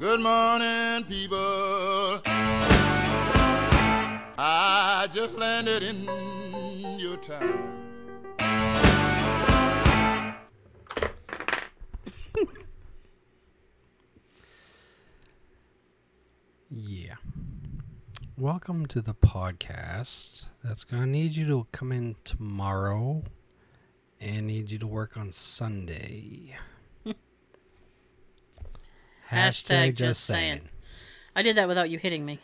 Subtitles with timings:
[0.00, 2.22] Good morning, people.
[4.38, 6.04] I just landed in
[7.00, 7.74] your town.
[16.70, 17.16] Yeah.
[18.36, 20.46] Welcome to the podcast.
[20.62, 23.24] That's going to need you to come in tomorrow
[24.20, 26.56] and need you to work on Sunday.
[29.30, 30.60] Hashtag just saying.
[31.36, 32.38] I did that without you hitting me.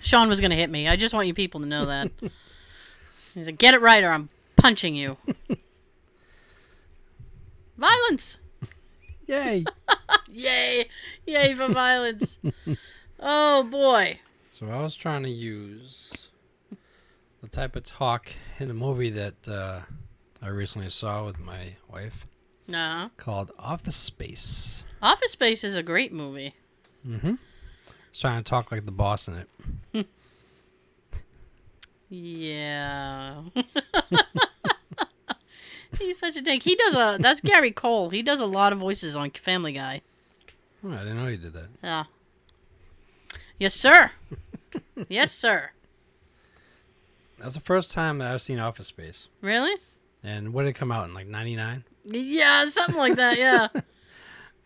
[0.00, 0.86] Sean was going to hit me.
[0.86, 2.10] I just want you people to know that.
[3.34, 5.16] He's like, get it right or I'm punching you.
[7.76, 8.38] Violence!
[9.26, 9.64] Yay!
[10.32, 10.88] Yay!
[11.26, 12.40] Yay for violence.
[13.20, 14.18] oh boy.
[14.48, 16.28] so I was trying to use
[17.42, 19.80] the type of talk in a movie that uh,
[20.42, 22.26] I recently saw with my wife
[22.68, 23.10] No.
[23.16, 24.82] called Office Space.
[25.02, 26.54] Office Space is a great movie.
[27.06, 27.30] Mm-hmm.
[28.10, 29.46] Was trying to talk like the boss in
[29.94, 30.06] it.
[32.10, 33.42] Yeah.
[35.98, 36.62] He's such a dick.
[36.62, 37.18] He does a.
[37.20, 38.10] That's Gary Cole.
[38.10, 40.00] He does a lot of voices on Family Guy.
[40.84, 41.68] Oh, I didn't know you did that.
[41.82, 42.04] Yeah.
[43.58, 44.10] Yes, sir.
[45.08, 45.70] yes, sir.
[47.38, 49.28] That's the first time that I've seen Office Space.
[49.40, 49.74] Really?
[50.22, 51.84] And what did it come out in, like 99?
[52.10, 53.38] Yeah, something like that.
[53.38, 53.68] Yeah.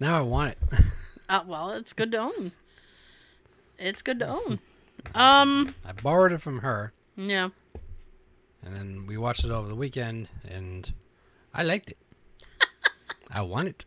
[0.01, 0.59] Now I want it.
[1.29, 2.51] uh, well, it's good to own.
[3.79, 4.59] It's good to own.
[5.15, 5.75] Um.
[5.85, 7.48] I borrowed it from her, Yeah.
[8.65, 10.93] and then we watched it over the weekend, and
[11.55, 11.98] I liked it.
[13.31, 13.85] I want it.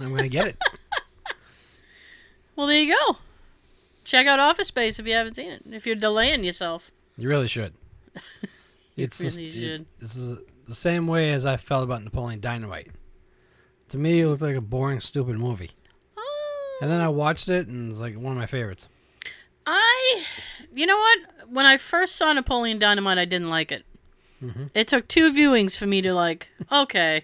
[0.00, 0.62] I'm going to get it.
[2.56, 3.16] Well, there you go.
[4.04, 5.62] Check out Office Space if you haven't seen it.
[5.70, 6.90] If you're delaying yourself.
[7.16, 7.72] You really should.
[8.94, 12.40] You It's just- really it- this is the same way as I felt about Napoleon
[12.40, 12.90] Dynamite.
[13.90, 15.70] To me, it looked like a boring, stupid movie.
[16.80, 18.88] And then I watched it, and it's like one of my favorites.
[19.66, 20.24] I,
[20.74, 21.18] you know what?
[21.50, 23.84] When I first saw Napoleon Dynamite, I didn't like it.
[24.42, 24.64] Mm-hmm.
[24.74, 27.22] It took two viewings for me to like, okay,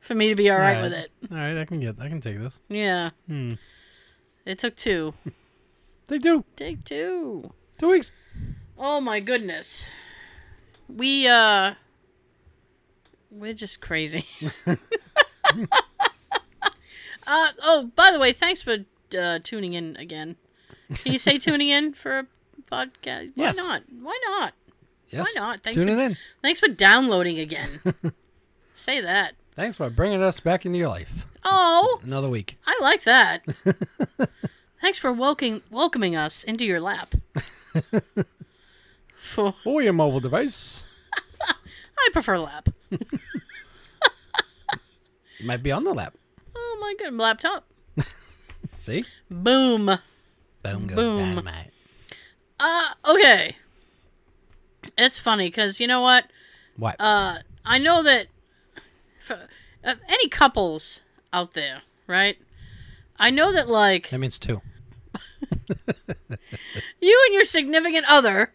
[0.00, 0.82] for me to be all right Alright.
[0.82, 1.10] with it.
[1.30, 2.58] All right, I can get, I can take this.
[2.68, 3.54] Yeah, Hmm.
[4.44, 5.14] it took two.
[6.08, 7.52] They do Take two.
[7.78, 8.12] two weeks.
[8.78, 9.88] Oh my goodness.
[10.88, 11.74] We uh
[13.38, 14.26] we're just crazy.
[14.66, 14.76] uh
[17.26, 18.76] oh, by the way, thanks for
[19.18, 20.36] uh, tuning in again.
[20.94, 22.26] Can you say tuning in for a
[22.70, 23.32] podcast?
[23.34, 23.56] Why Yes.
[23.56, 23.82] not?
[24.00, 24.54] Why not?
[25.10, 25.26] Yes.
[25.34, 25.60] Why not?
[25.62, 26.16] Thanks Tune for- in.
[26.42, 27.80] Thanks for downloading again.
[28.72, 29.34] say that.
[29.54, 31.26] Thanks for bringing us back into your life.
[31.44, 32.58] Oh, Another week.
[32.66, 33.42] I like that.
[34.82, 37.14] thanks for welcoming welcoming us into your lap.
[39.14, 40.84] for Or your mobile device.
[41.98, 42.68] I prefer lap.
[45.44, 46.14] Might be on the lap.
[46.54, 47.66] Oh my god, laptop.
[48.80, 49.04] See?
[49.30, 49.98] Boom.
[50.62, 51.18] Boom goes Boom.
[51.18, 51.72] dynamite.
[52.58, 53.56] Uh, okay.
[54.96, 56.26] It's funny because you know what?
[56.76, 56.96] What?
[56.98, 58.26] Uh, I know that
[59.18, 59.48] for,
[59.84, 61.02] uh, any couples
[61.32, 62.36] out there, right?
[63.18, 64.60] I know that like that means two.
[67.00, 68.52] you and your significant other,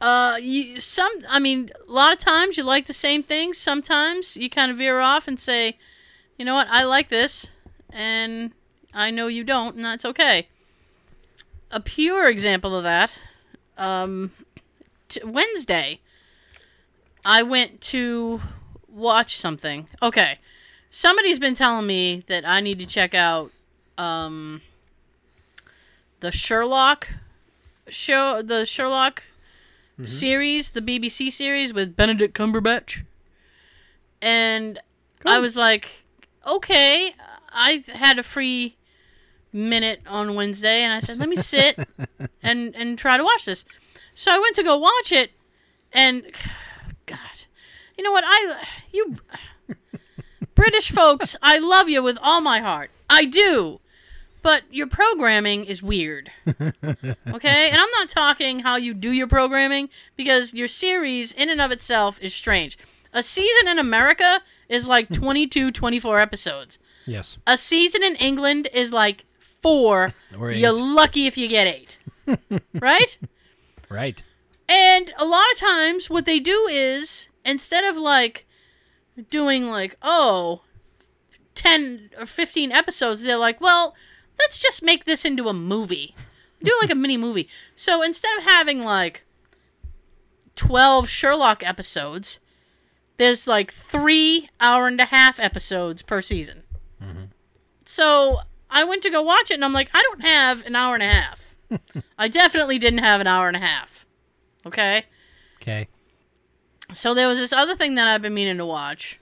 [0.00, 1.10] uh, you some.
[1.28, 3.58] I mean, a lot of times you like the same things.
[3.58, 5.78] Sometimes you kind of veer off and say,
[6.38, 6.68] you know what?
[6.70, 7.48] I like this,
[7.90, 8.52] and
[8.92, 10.48] I know you don't, and that's okay.
[11.70, 13.18] A pure example of that,
[13.76, 14.32] um,
[15.08, 16.00] t- Wednesday,
[17.24, 18.40] I went to
[18.88, 19.88] watch something.
[20.02, 20.38] Okay,
[20.90, 23.50] somebody's been telling me that I need to check out,
[23.98, 24.60] um,
[26.20, 27.08] the Sherlock
[27.88, 29.22] show, the Sherlock
[29.96, 30.04] Mm-hmm.
[30.04, 33.02] series, the BBC series with Benedict Cumberbatch.
[34.20, 34.78] And
[35.24, 35.88] I was like,
[36.46, 37.14] okay,
[37.50, 38.76] I had a free
[39.54, 41.78] minute on Wednesday, and I said, let me sit
[42.42, 43.64] and and try to watch this.
[44.14, 45.30] So I went to go watch it,
[45.94, 46.24] and
[47.06, 47.18] God,
[47.96, 48.24] you know what?
[48.26, 49.16] I you
[50.54, 52.90] British folks, I love you with all my heart.
[53.08, 53.80] I do.
[54.46, 56.30] But your programming is weird.
[56.46, 57.68] Okay?
[57.70, 61.72] And I'm not talking how you do your programming because your series in and of
[61.72, 62.78] itself is strange.
[63.12, 66.78] A season in America is like 22, 24 episodes.
[67.06, 67.38] Yes.
[67.48, 70.14] A season in England is like four.
[70.38, 71.98] Or You're lucky if you get eight.
[72.74, 73.18] right?
[73.88, 74.22] Right.
[74.68, 78.46] And a lot of times, what they do is instead of like
[79.28, 80.60] doing like, oh,
[81.56, 83.96] 10 or 15 episodes, they're like, well,
[84.38, 86.14] let's just make this into a movie.
[86.62, 87.48] Do like a mini movie.
[87.74, 89.24] So instead of having like
[90.56, 92.40] 12 Sherlock episodes,
[93.16, 96.62] there's like three hour and a half episodes per season.
[97.02, 97.24] Mm-hmm.
[97.84, 98.38] So
[98.70, 101.02] I went to go watch it, and I'm like, I don't have an hour and
[101.02, 101.56] a half.
[102.18, 104.06] I definitely didn't have an hour and a half.
[104.66, 105.04] Okay.
[105.62, 105.88] Okay.
[106.92, 109.20] So there was this other thing that I've been meaning to watch,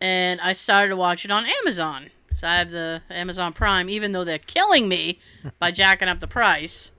[0.00, 2.08] and I started to watch it on Amazon.
[2.38, 5.18] So I have the Amazon Prime, even though they're killing me
[5.58, 6.92] by jacking up the price.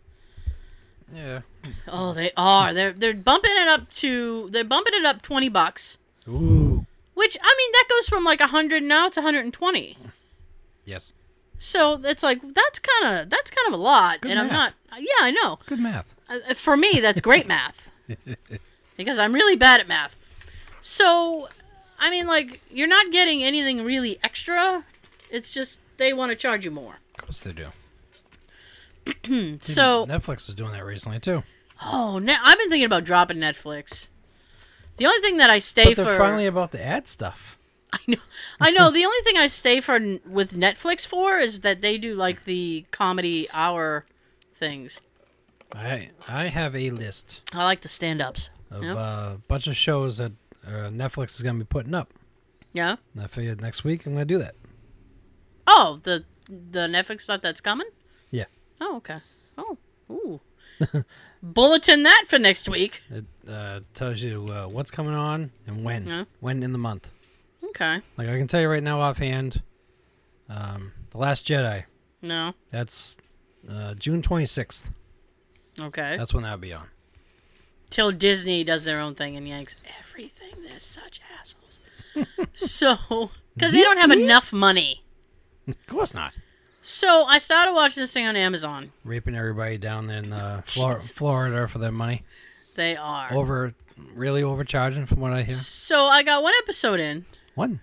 [1.14, 1.40] Yeah.
[1.88, 2.74] Oh, they are.
[2.74, 5.98] They're they're bumping it up to they're bumping it up twenty bucks.
[6.28, 6.86] Ooh.
[7.14, 9.98] Which I mean, that goes from like hundred now to hundred and twenty.
[10.84, 11.14] Yes.
[11.58, 14.74] So it's like that's kind of that's kind of a lot, Good and I'm not.
[14.98, 15.60] Yeah, I know.
[15.68, 16.16] Good math.
[16.28, 17.90] Uh, For me, that's great math
[18.98, 20.18] because I'm really bad at math.
[20.82, 21.48] So,
[21.98, 24.84] I mean, like you're not getting anything really extra.
[25.32, 27.00] It's just they want to charge you more.
[27.18, 27.68] Of course they do.
[29.62, 31.44] So, Netflix is doing that recently too.
[31.84, 34.08] oh, ne- I've been thinking about dropping Netflix.
[34.98, 37.58] The only thing that I stay But they're for finally about the ad stuff.
[37.94, 38.18] I know.
[38.60, 38.92] I know.
[38.92, 42.44] The only thing I stay for n- with Netflix for is that they do like
[42.46, 44.06] the comedy hour
[44.54, 45.00] things.
[45.74, 48.50] I I have a list I like the stand-ups.
[48.72, 48.96] of Yep.
[48.96, 50.32] a uh, bunch of shows that
[50.68, 52.10] uh, Netflix is going to be putting up.
[52.74, 52.98] Yeah.
[53.16, 54.56] And I figured next week I'm going to do that.
[55.72, 57.88] Oh, the the Netflix stuff that's coming.
[58.32, 58.46] Yeah.
[58.82, 59.20] Oh, okay.
[59.56, 59.78] Oh,
[60.10, 60.42] ooh.
[61.44, 63.04] Bulletin that for next week.
[63.12, 66.08] It uh, tells you uh, what's coming on and when.
[66.08, 66.24] Yeah.
[66.40, 67.08] When in the month.
[67.64, 68.02] Okay.
[68.18, 69.62] Like I can tell you right now offhand,
[70.50, 71.84] um, The Last Jedi.
[72.24, 72.54] No.
[72.72, 73.16] That's
[73.70, 74.90] uh, June 26th.
[75.80, 76.16] Okay.
[76.18, 76.88] That's when that'll be on.
[77.92, 80.64] Till Disney does their own thing and yanks everything.
[80.68, 81.80] They're such assholes.
[82.54, 85.04] so, because they don't have enough money.
[85.70, 86.38] Of course not.
[86.82, 88.92] So I started watching this thing on Amazon.
[89.04, 92.24] Raping everybody down in uh, Flor- Florida for their money.
[92.76, 93.34] They are.
[93.34, 93.74] Over,
[94.16, 95.56] really overcharging from what I hear.
[95.56, 97.26] So I got one episode in,
[97.56, 97.80] One.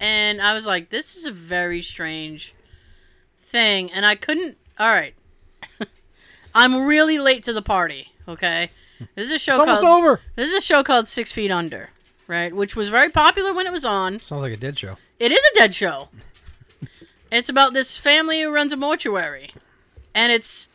[0.00, 2.54] and I was like, "This is a very strange
[3.36, 4.58] thing," and I couldn't.
[4.78, 5.14] All right,
[6.54, 8.12] I'm really late to the party.
[8.28, 8.70] Okay,
[9.14, 10.20] this is a show It's almost called over.
[10.36, 11.88] this is a show called Six Feet Under,
[12.26, 12.54] right?
[12.54, 14.18] Which was very popular when it was on.
[14.20, 14.96] Sounds like a dead show.
[15.18, 16.08] It is a dead show.
[17.36, 19.52] It's about this family who runs a mortuary,
[20.14, 20.68] and it's.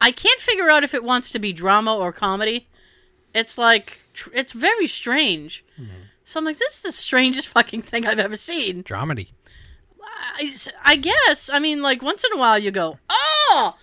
[0.00, 2.66] I can't figure out if it wants to be drama or comedy.
[3.34, 5.64] It's like tr- it's very strange.
[5.80, 6.02] Mm-hmm.
[6.24, 8.82] So I'm like, this is the strangest fucking thing I've ever seen.
[8.82, 9.28] Dramedy.
[10.36, 10.50] I,
[10.84, 11.50] I guess.
[11.50, 13.76] I mean, like once in a while you go, oh,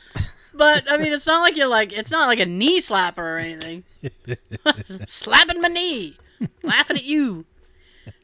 [0.53, 3.37] but I mean, it's not like you're like it's not like a knee slapper or
[3.37, 3.83] anything.
[5.05, 6.17] Slapping my knee,
[6.63, 7.45] laughing at you.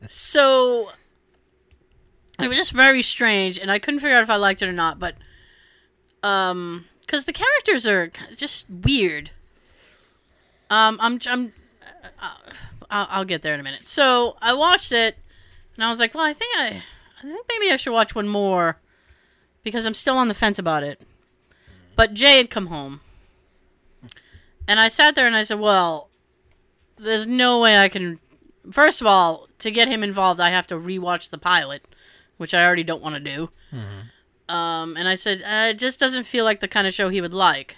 [0.08, 0.92] So
[2.40, 4.74] it was just very strange, and I couldn't figure out if I liked it or
[4.74, 5.00] not.
[5.00, 5.16] But
[6.24, 9.32] um, because the characters are just weird.
[10.70, 11.54] Um, I'm I'm.
[12.22, 12.36] Uh,
[12.90, 13.88] I'll, I'll get there in a minute.
[13.88, 15.18] So I watched it,
[15.76, 16.82] and I was like, well, I think I,
[17.20, 18.78] I think maybe I should watch one more,
[19.64, 21.02] because I'm still on the fence about it.
[21.96, 23.02] But Jay had come home,
[24.68, 26.10] and I sat there and I said, well,
[26.98, 28.20] there's no way I can.
[28.72, 31.84] First of all, to get him involved, I have to rewatch the pilot,
[32.38, 33.50] which I already don't want to do.
[34.50, 37.20] Um, and I said, uh, it just doesn't feel like the kind of show he
[37.22, 37.76] would like.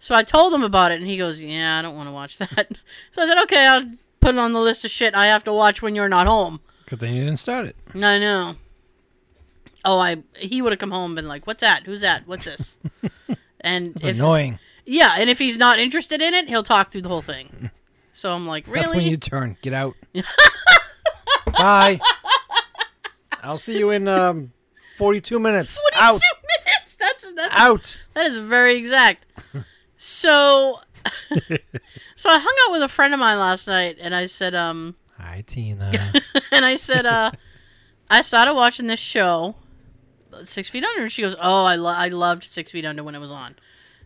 [0.00, 2.36] So I told him about it, and he goes, "Yeah, I don't want to watch
[2.38, 2.68] that."
[3.12, 3.84] So I said, "Okay, I'll
[4.20, 6.60] put it on the list of shit I have to watch when you're not home."
[6.86, 7.76] Good thing you didn't start it.
[7.94, 8.54] I know.
[9.84, 11.84] Oh, I he would have come home and been like, "What's that?
[11.86, 12.26] Who's that?
[12.26, 12.76] What's this?"
[13.60, 14.58] and if annoying.
[14.84, 17.70] yeah, and if he's not interested in it, he'll talk through the whole thing.
[18.16, 18.80] So I'm like, really?
[18.82, 19.56] That's when you turn.
[19.60, 19.96] Get out.
[21.58, 21.98] Bye.
[23.44, 24.52] I'll see you in um,
[24.98, 25.80] 42 minutes.
[25.80, 26.20] 42 Out.
[26.66, 26.96] minutes.
[26.96, 27.98] That's that's Out.
[28.14, 29.26] That is very exact.
[29.96, 30.80] So,
[32.16, 34.96] so I hung out with a friend of mine last night, and I said, um,
[35.18, 36.12] Hi, Tina.
[36.50, 37.30] and I said, uh,
[38.10, 39.54] I started watching this show,
[40.44, 43.14] Six Feet Under, and she goes, "Oh, I lo- I loved Six Feet Under when
[43.14, 43.56] it was on,"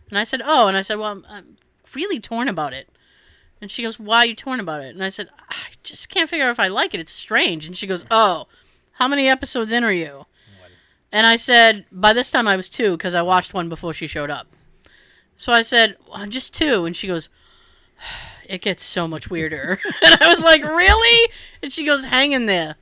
[0.09, 1.57] and I said, "Oh," and I said, "Well, I'm, I'm
[1.95, 2.87] really torn about it,"
[3.61, 6.29] and she goes, "Why are you torn about it?" And I said, "I just can't
[6.29, 6.99] figure out if I like it.
[6.99, 8.47] It's strange." And she goes, "Oh,
[8.99, 10.25] how many episodes in are you?"
[11.11, 14.07] And I said, by this time I was two because I watched one before she
[14.07, 14.47] showed up.
[15.35, 16.85] So I said, well, just two.
[16.85, 17.29] And she goes,
[18.45, 19.79] it gets so much weirder.
[20.05, 21.31] and I was like, really?
[21.63, 22.75] And she goes, hang in there.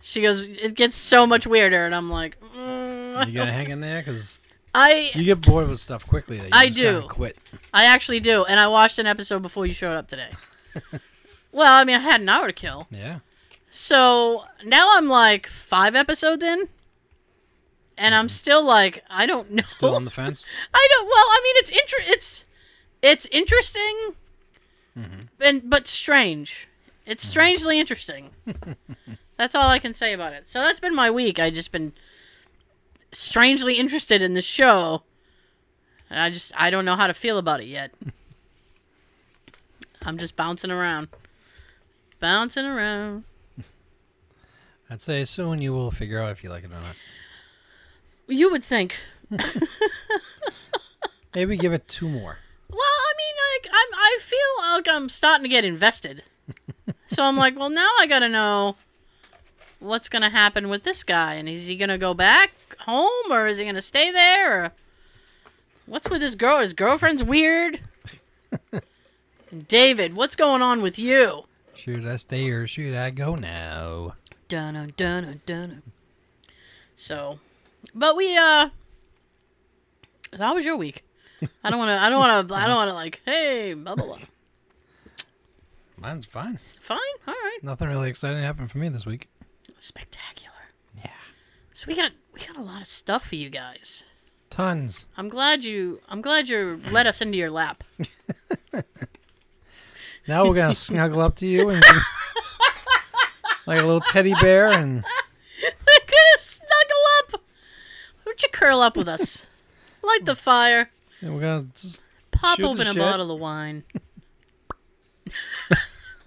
[0.00, 1.84] She goes, it gets so much weirder.
[1.84, 4.40] And I'm like, mm, you gotta hang in there because
[4.74, 6.38] I, you get bored with stuff quickly.
[6.38, 7.02] That you I do.
[7.08, 7.36] Quit.
[7.74, 8.44] I actually do.
[8.44, 10.30] And I watched an episode before you showed up today.
[11.52, 12.86] well, I mean, I had an hour to kill.
[12.90, 13.18] Yeah.
[13.70, 16.68] So now I'm like five episodes in.
[17.96, 19.64] And I'm still like, I don't know.
[19.66, 20.44] Still on the fence.
[20.74, 21.06] I don't.
[21.06, 22.44] Well, I mean, it's inter- It's
[23.02, 23.98] it's interesting,
[24.96, 25.22] mm-hmm.
[25.40, 26.68] and but strange.
[27.06, 27.30] It's mm-hmm.
[27.30, 28.30] strangely interesting.
[29.36, 30.48] that's all I can say about it.
[30.48, 31.40] So that's been my week.
[31.40, 31.92] I just been
[33.12, 35.02] strangely interested in the show.
[36.10, 37.92] And I just I don't know how to feel about it yet.
[40.02, 41.08] I'm just bouncing around.
[42.20, 43.24] Bouncing around.
[44.90, 46.96] I'd say soon you will figure out if you like it or not.
[48.26, 48.96] You would think.
[51.34, 52.38] Maybe give it two more.
[52.70, 56.22] Well, I mean, like I'm I feel like I'm starting to get invested.
[57.06, 58.76] so I'm like, well, now I got to know
[59.80, 63.30] what's going to happen with this guy and is he going to go back home
[63.30, 64.72] or is he going to stay there or
[65.86, 66.60] what's with his girl?
[66.60, 67.80] His girlfriend's weird.
[69.68, 71.44] David, what's going on with you?
[71.74, 74.14] Should I stay or should I go now?
[74.48, 75.82] Dun dun dun
[76.96, 77.38] So,
[77.94, 78.70] but we uh,
[80.38, 81.04] how was your week?
[81.62, 82.00] I don't want to.
[82.00, 82.54] I don't want to.
[82.54, 83.20] I don't want to like.
[83.24, 84.18] Hey, blah blah blah.
[85.98, 86.58] Mine's fine.
[86.80, 86.98] Fine.
[87.26, 87.58] All right.
[87.62, 89.28] Nothing really exciting happened for me this week.
[89.78, 90.54] Spectacular.
[90.96, 91.10] Yeah.
[91.74, 94.04] So we got we got a lot of stuff for you guys.
[94.50, 95.06] Tons.
[95.16, 96.00] I'm glad you.
[96.08, 97.84] I'm glad you let us into your lap.
[100.28, 101.82] Now we're gonna snuggle up to you and
[103.68, 105.04] like a little teddy bear and
[105.62, 107.32] We're gonna snuggle up.
[107.32, 107.40] Why
[108.24, 109.46] don't you curl up with us?
[110.02, 110.88] Light the fire.
[111.20, 112.98] and we're gonna just Pop Shoot the open a shit.
[112.98, 113.82] bottle of wine.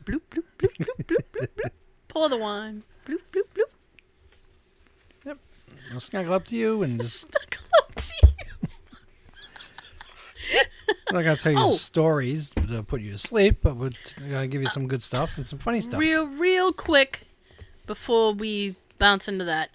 [0.05, 1.71] bloop, bloop, bloop, bloop, bloop, bloop, bloop.
[2.10, 2.83] Pour the wine.
[3.05, 3.48] Bloop, bloop,
[5.25, 5.38] bloop.
[5.89, 8.67] we'll snuggle up to you and just Snuggle up to you.
[11.07, 11.71] I'm not gonna tell you Oh.
[11.71, 15.38] stories to put you to sleep, but we're gonna uh, give you some good stuff
[15.38, 16.00] and some funny stuff.
[16.00, 17.21] Real, real quick
[17.85, 19.69] before we bounce into that.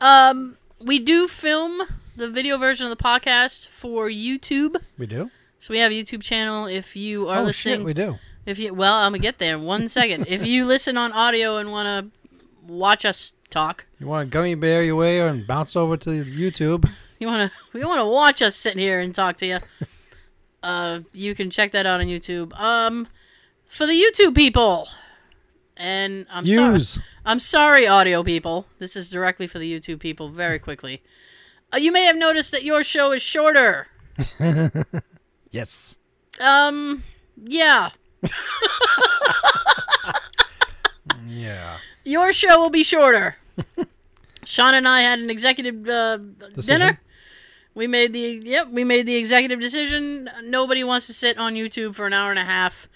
[0.00, 1.82] Um, we do film
[2.16, 4.76] the video version of the podcast for YouTube.
[4.98, 5.30] We do.
[5.58, 6.66] So we have a YouTube channel.
[6.66, 8.16] If you are oh listening, shit, we do.
[8.46, 10.26] if you well, I'm gonna get there in one second.
[10.28, 14.54] If you listen on audio and want to watch us talk, You want to gummy
[14.56, 16.88] bear your way and bounce over to YouTube?
[17.18, 19.58] you want to you want to watch us sit here and talk to you.
[20.62, 22.58] Uh, you can check that out on YouTube.
[22.58, 23.06] Um,
[23.66, 24.88] for the YouTube people,
[25.76, 26.80] and I'm sorry.
[27.24, 28.66] I'm sorry, audio people.
[28.78, 30.30] This is directly for the YouTube people.
[30.30, 31.02] Very quickly,
[31.72, 33.86] uh, you may have noticed that your show is shorter.
[35.50, 35.98] Yes.
[36.40, 37.04] Um,
[37.44, 37.90] yeah,
[41.26, 41.78] Yeah.
[42.04, 43.36] your show will be shorter.
[44.44, 46.18] Sean and I had an executive uh,
[46.60, 47.00] dinner.
[47.74, 48.68] We made the yep.
[48.68, 50.28] We made the executive decision.
[50.42, 52.88] Nobody wants to sit on YouTube for an hour and a half.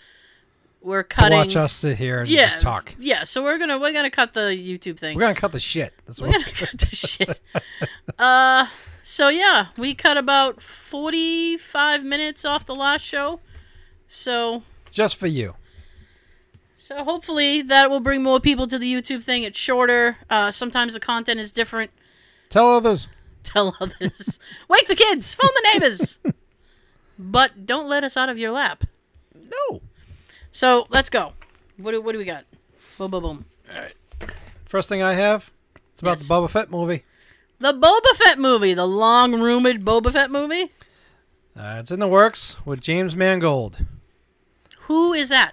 [0.81, 1.37] We're To cutting.
[1.39, 2.95] watch us sit here and yeah, just talk.
[3.01, 5.17] Yeah, so we're gonna we're gonna cut the YouTube thing.
[5.17, 5.93] We're gonna cut the shit.
[6.07, 6.45] That's We're what.
[6.45, 7.41] gonna cut the shit.
[8.19, 8.67] Uh,
[9.05, 13.39] so yeah, we cut about forty-five minutes off the last show.
[14.09, 15.55] So, Just for you.
[16.75, 19.43] so hopefully that will bring more people to the YouTube thing.
[19.45, 20.17] It's shorter.
[20.31, 21.91] Uh, sometimes the content is different.
[22.49, 23.07] Tell others.
[23.45, 24.41] Tell others.
[24.69, 25.35] Wake the kids.
[25.35, 26.19] Phone the neighbors.
[27.19, 28.83] but don't let us out of your lap.
[29.71, 29.81] No.
[30.59, 31.35] So let's go.
[31.77, 32.45] What do, what do we got?
[32.99, 33.45] Boom, boom, boom.
[33.73, 33.95] All right.
[34.65, 35.53] First thing I have.
[35.93, 36.27] It's about Yes.
[36.27, 37.05] the Boba Fett movie.
[37.61, 40.73] The Boba Fett movie, the long rumored Boba Fett movie.
[41.57, 43.79] Uh, it's in the works with James Mangold.
[44.89, 45.53] Who is that?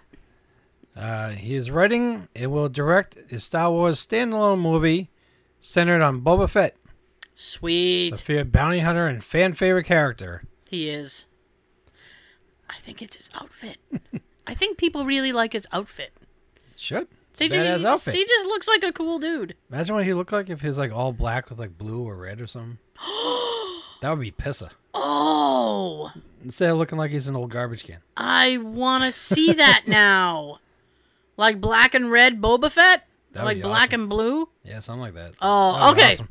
[0.95, 5.11] Uh, he is writing and will direct a Star Wars standalone movie
[5.59, 6.75] centered on Boba Fett,
[7.21, 8.17] the Sweet.
[8.21, 10.45] feared bounty hunter and fan favorite character.
[10.67, 11.27] He is.
[12.67, 13.77] I think it's his outfit.
[14.47, 16.11] I think people really like his outfit.
[16.75, 17.07] Should.
[17.37, 18.15] They just, he, just, outfit.
[18.15, 19.55] he just looks like a cool dude.
[19.71, 22.15] Imagine what he looked like if he was like all black with like blue or
[22.15, 22.77] red or something.
[24.01, 24.69] that would be pissa.
[24.93, 26.11] Oh,
[26.43, 27.97] Instead of looking like he's an old garbage can.
[28.15, 30.59] I want to see that now.
[31.37, 33.05] Like black and red Boba Fett?
[33.33, 34.01] That'd like black awesome.
[34.01, 34.49] and blue?
[34.63, 35.33] Yeah, something like that.
[35.41, 36.13] Oh, That'd okay.
[36.13, 36.29] awesome.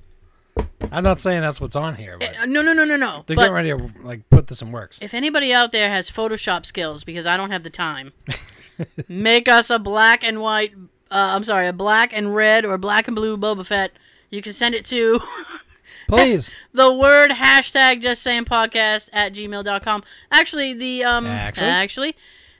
[0.92, 3.24] I'm not saying that's what's on here, but Uh, no, no, no, no, no.
[3.26, 4.98] they're But getting ready to like put this in works.
[5.00, 8.12] if anybody out there has Photoshop skills, because I don't have the time,
[9.08, 10.72] make us a black and white.
[11.10, 13.92] Uh, I'm sorry, a black and red or black and blue Boba Fett.
[14.30, 15.20] You can send it to
[16.08, 16.52] Please.
[16.74, 20.02] the word hashtag just saying podcast at gmail.com.
[20.30, 21.66] Actually, the um Actually?
[21.66, 22.16] actually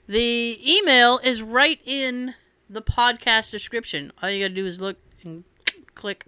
[0.06, 2.34] the email is right in
[2.70, 4.12] the podcast description.
[4.22, 5.44] All you gotta do is look and
[5.94, 6.24] click.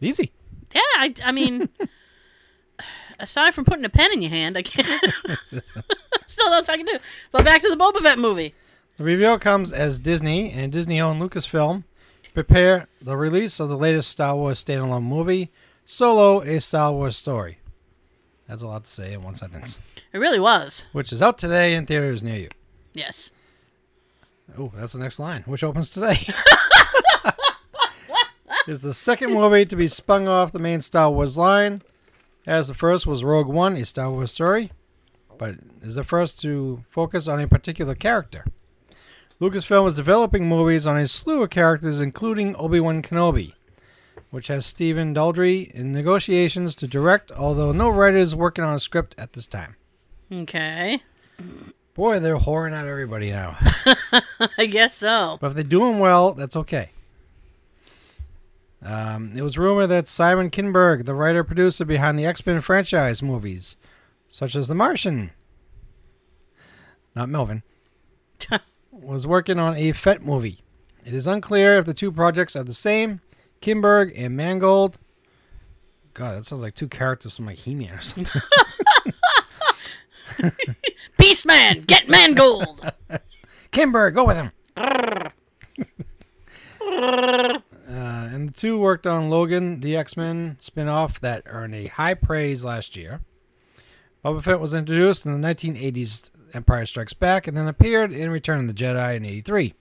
[0.00, 0.30] Easy.
[0.74, 1.68] Yeah, I, I mean,
[3.20, 5.14] aside from putting a pen in your hand, I can't.
[6.26, 6.98] Still else I can do.
[7.32, 8.54] But back to the Boba Fett movie.
[8.96, 11.84] The reveal comes as Disney and Disney owned Lucasfilm
[12.38, 15.50] prepare the release of the latest Star Wars standalone movie,
[15.84, 17.58] Solo: A Star Wars Story.
[18.46, 19.76] That's a lot to say in one sentence.
[20.12, 20.86] It really was.
[20.92, 22.48] Which is out today in theaters near you.
[22.94, 23.32] Yes.
[24.56, 26.16] Oh, that's the next line, which opens today.
[28.68, 31.80] is the second movie to be spun off the main Star Wars line,
[32.46, 34.70] as the first was Rogue One, a Star Wars story,
[35.38, 38.44] but is the first to focus on a particular character.
[39.40, 43.54] Lucasfilm is developing movies on a slew of characters, including Obi Wan Kenobi,
[44.30, 48.80] which has Stephen Daldry in negotiations to direct, although no writer is working on a
[48.80, 49.76] script at this time.
[50.30, 51.00] Okay.
[51.94, 53.56] Boy, they're whoring out everybody now.
[54.58, 55.38] I guess so.
[55.40, 56.90] But if they do them well, that's okay.
[58.88, 63.22] Um, it was rumored that Simon Kinberg, the writer producer behind the X Men franchise
[63.22, 63.76] movies,
[64.28, 65.30] such as The Martian,
[67.14, 67.62] not Melvin,
[68.90, 70.62] was working on a Fett movie.
[71.04, 73.20] It is unclear if the two projects are the same.
[73.60, 74.96] Kinberg and Mangold.
[76.14, 78.40] God, that sounds like two characters from like He-Man or something.
[81.18, 82.80] Beast Man, get Mangold.
[83.70, 84.50] Kimber, go with him.
[87.88, 91.86] Uh, and the two worked on Logan, the X Men spin off that earned a
[91.86, 93.20] high praise last year.
[94.24, 98.60] Boba Fett was introduced in the 1980s Empire Strikes Back and then appeared in Return
[98.60, 99.74] of the Jedi in 83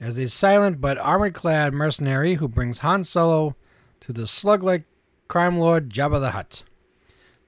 [0.00, 3.56] as a silent but armored clad mercenary who brings Han Solo
[4.00, 4.84] to the slug like
[5.26, 6.62] crime lord Jabba the Hutt.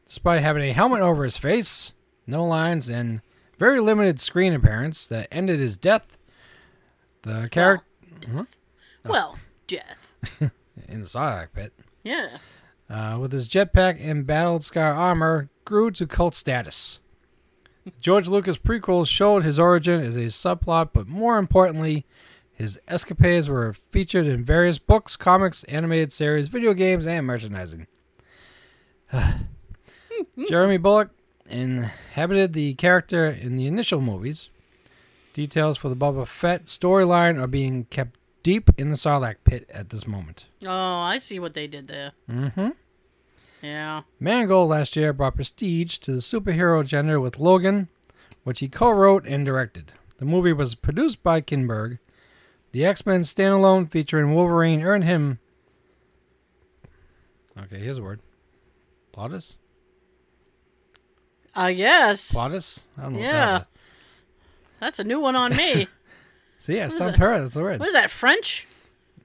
[0.07, 1.93] Despite having a helmet over his face,
[2.27, 3.23] no lines, and
[3.59, 6.19] very limited screen appearance that ended his death,
[7.23, 7.85] the character
[9.05, 9.39] Well,
[9.71, 10.13] death.
[10.89, 11.73] in the Sarlacc pit,
[12.03, 12.39] Yeah.
[12.89, 16.99] uh, with his jetpack and battled scar armor, grew to cult status.
[18.01, 22.05] George Lucas prequels showed his origin as a subplot, but more importantly,
[22.53, 27.87] his escapades were featured in various books, comics, animated series, video games, and merchandising.
[30.49, 31.11] Jeremy Bulloch
[31.49, 34.51] inhabited the character in the initial movies.
[35.33, 39.91] Details for the Boba Fett storyline are being kept deep in the Sarlacc pit at
[39.91, 40.47] this moment.
[40.65, 42.13] Oh, I see what they did there.
[42.29, 42.69] Mm-hmm.
[43.63, 44.03] Yeah.
[44.19, 47.89] Mangold last year brought prestige to the superhero genre with Logan,
[48.45, 49.93] which he co-wrote and directed.
[50.19, 51.99] The movie was produced by Kinberg.
[52.73, 55.39] The X-Men standalone featuring Wolverine earned him.
[57.59, 58.21] Okay, here's a word.
[59.13, 59.57] Plautus?
[61.55, 62.33] I guess.
[62.33, 62.81] Plautus?
[62.97, 63.21] I don't know.
[63.21, 63.31] Yeah.
[63.59, 63.67] that.
[64.79, 65.89] That's a new one on me.
[66.61, 67.25] See, I stumped that?
[67.25, 67.41] her.
[67.41, 67.81] That's the word.
[67.81, 68.69] what is that, French?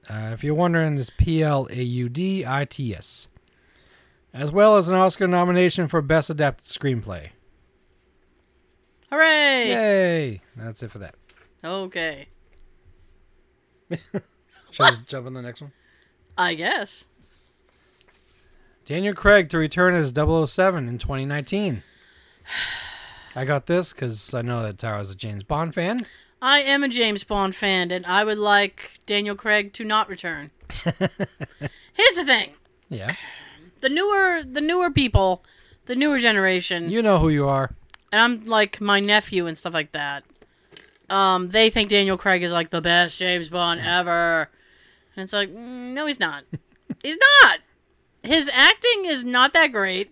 [0.10, 3.28] Uh, if you're wondering, it's P L A U D I T S,
[4.34, 7.32] as well as an Oscar nomination for Best Adapted Screenplay.
[9.12, 9.68] Hooray!
[9.68, 10.42] Yay!
[10.56, 11.16] That's it for that.
[11.62, 12.28] Okay.
[14.72, 15.74] Shall I jump on the next one?
[16.38, 17.04] I guess.
[18.86, 21.84] Daniel Craig to return as 007 in 2019.
[23.36, 26.00] I got this because I know that Tara's a James Bond fan.
[26.42, 30.52] I am a James Bond fan, and I would like Daniel Craig to not return.
[30.70, 32.52] Here's the thing:
[32.90, 33.16] Yeah.
[33.82, 35.44] the newer, the newer people,
[35.86, 37.72] the newer generation, You know who you are.
[38.12, 40.24] and I'm like my nephew and stuff like that.
[41.10, 44.50] Um, they think Daniel Craig is like the best James Bond ever,
[45.16, 46.44] and it's like, mm, no, he's not.
[47.04, 47.60] he's not.
[48.24, 50.12] His acting is not that great,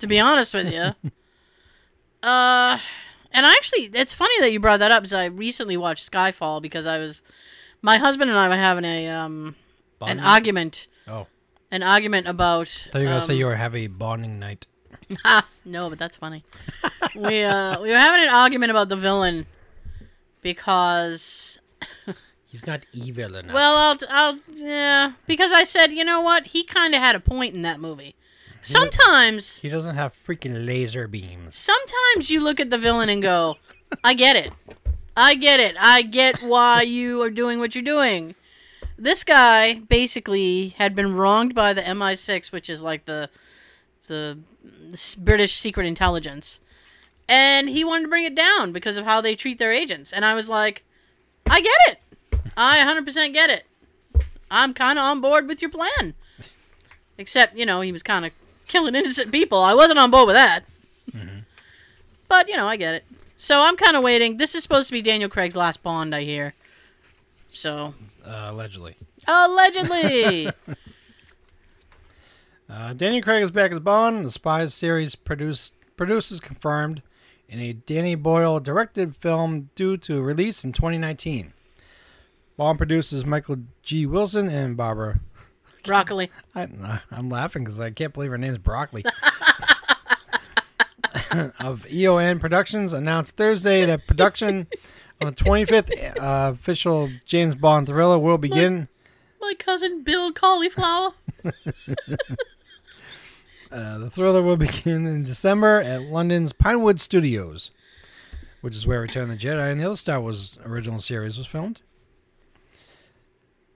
[0.00, 1.10] to be honest with you.
[2.28, 2.78] uh,
[3.38, 6.60] and I actually, it's funny that you brought that up because I recently watched Skyfall
[6.60, 7.22] because I was,
[7.82, 9.54] my husband and I were having a um
[10.02, 11.26] an argument, Oh.
[11.70, 12.68] an argument about.
[12.88, 14.66] I thought you were going to say um, you were having a bonding night.
[15.64, 16.44] No, but that's funny.
[17.14, 19.46] we uh we were having an argument about the villain
[20.42, 21.58] because
[22.46, 23.54] He's not evil enough.
[23.54, 27.20] well I'll I'll yeah because I said you know what he kind of had a
[27.20, 28.14] point in that movie.
[28.62, 31.56] Sometimes he doesn't have freaking laser beams.
[31.56, 33.56] sometimes you look at the villain and go,
[34.04, 34.52] I get it.
[35.16, 35.76] I get it.
[35.80, 38.34] I get why you are doing what you're doing.
[38.96, 43.28] This guy basically had been wronged by the MI6, which is like the
[44.06, 44.38] the
[44.92, 46.60] s- British secret intelligence.
[47.28, 50.12] And he wanted to bring it down because of how they treat their agents.
[50.12, 50.82] And I was like,
[51.48, 51.98] I get it.
[52.56, 53.64] I 100% get it.
[54.50, 56.14] I'm kind of on board with your plan.
[57.18, 58.32] Except, you know, he was kind of
[58.68, 59.58] killing innocent people.
[59.58, 60.64] I wasn't on board with that.
[62.28, 63.04] But, you know, I get it.
[63.38, 64.36] So I'm kind of waiting.
[64.36, 66.52] This is supposed to be Daniel Craig's last Bond, I hear.
[67.48, 67.94] So,
[68.26, 68.96] Uh, allegedly.
[69.26, 70.50] allegedly.
[72.70, 74.24] Uh, Daniel Craig is back as Bond.
[74.26, 77.00] The Spies series produced producers confirmed
[77.48, 81.54] in a Danny Boyle directed film due to release in 2019.
[82.58, 84.04] Bond producers Michael G.
[84.04, 85.20] Wilson and Barbara.
[85.88, 86.30] Broccoli.
[86.54, 86.68] I,
[87.10, 89.04] I'm laughing because I can't believe her name's Broccoli.
[91.60, 94.66] of EON Productions announced Thursday that production
[95.20, 98.88] on the 25th uh, official James Bond thriller will begin
[99.40, 101.12] My cousin Bill Cauliflower.
[103.70, 107.70] Uh, the thriller will begin in December at London's Pinewood Studios,
[108.62, 111.46] which is where Return of the Jedi and the other Star Wars original series was
[111.46, 111.82] filmed.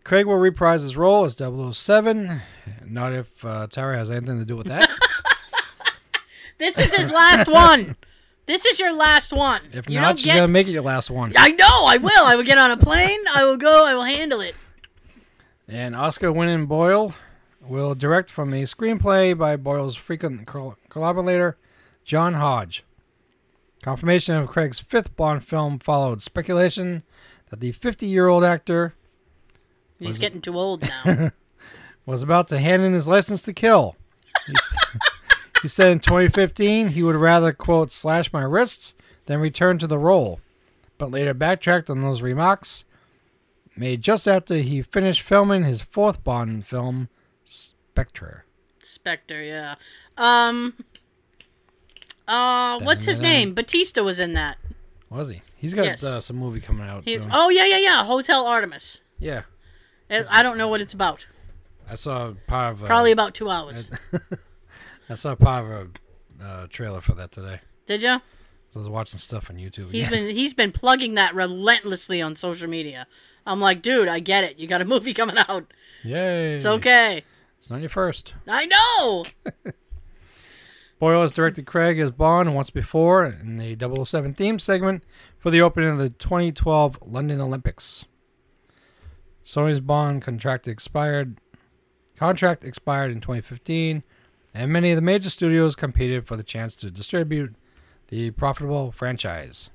[0.04, 2.40] Craig will reprise his role as 007.
[2.86, 4.88] Not if uh, Tara has anything to do with that.
[6.58, 7.96] This is his last one.
[8.46, 9.62] This is your last one.
[9.72, 11.32] If you not, she's get- going to make it your last one.
[11.36, 11.66] I know.
[11.86, 12.24] I will.
[12.24, 13.18] I will get on a plane.
[13.34, 13.84] I will go.
[13.84, 14.54] I will handle it.
[15.66, 17.16] And Oscar winning Boyle
[17.60, 20.46] will direct from a screenplay by Boyle's frequent
[20.88, 21.56] collaborator,
[22.04, 22.84] John Hodge.
[23.82, 27.02] Confirmation of Craig's fifth Bond film followed speculation
[27.50, 28.94] that the 50 year old actor
[30.02, 31.30] He's Was it- getting too old now.
[32.06, 33.96] was about to hand in his license to kill.
[35.62, 38.94] He, said in 2015 he would rather, quote, slash my wrists
[39.26, 40.40] than return to the role,
[40.98, 42.84] but later backtracked on those remarks
[43.76, 47.08] made just after he finished filming his fourth Bond film,
[47.44, 48.44] Spectre.
[48.80, 49.42] Spectre.
[49.42, 49.76] Yeah.
[50.18, 50.74] Um.
[52.28, 53.54] Uh, what's his name?
[53.54, 54.56] Batista was in that.
[55.10, 55.42] Was he?
[55.56, 56.04] He's got Yes.
[56.04, 58.04] uh, some movie coming out He, oh yeah, yeah, yeah.
[58.04, 59.00] Hotel Artemis.
[59.18, 59.42] Yeah,
[60.12, 61.26] I I don't know what it's about.
[61.88, 63.90] I saw part of a, Probably about two hours.
[65.08, 65.90] I saw part of
[66.40, 67.60] a uh, trailer for that today.
[67.86, 68.10] Did you?
[68.10, 69.90] I was watching stuff on YouTube.
[69.90, 70.10] He's yeah.
[70.10, 73.06] been he's been plugging that relentlessly on social media.
[73.46, 74.58] I'm like, dude, I get it.
[74.58, 75.72] You got a movie coming out.
[76.04, 76.54] Yay!
[76.54, 77.24] It's okay.
[77.58, 78.34] It's not your first.
[78.48, 79.24] I know.
[80.98, 85.02] Boyle has directed Craig as Bond once before in the 007 theme segment
[85.36, 88.04] for the opening of the 2012 London Olympics.
[89.44, 91.38] Sony's Bond contract expired.
[92.16, 94.04] Contract expired in 2015,
[94.54, 97.54] and many of the major studios competed for the chance to distribute
[98.08, 99.70] the profitable franchise.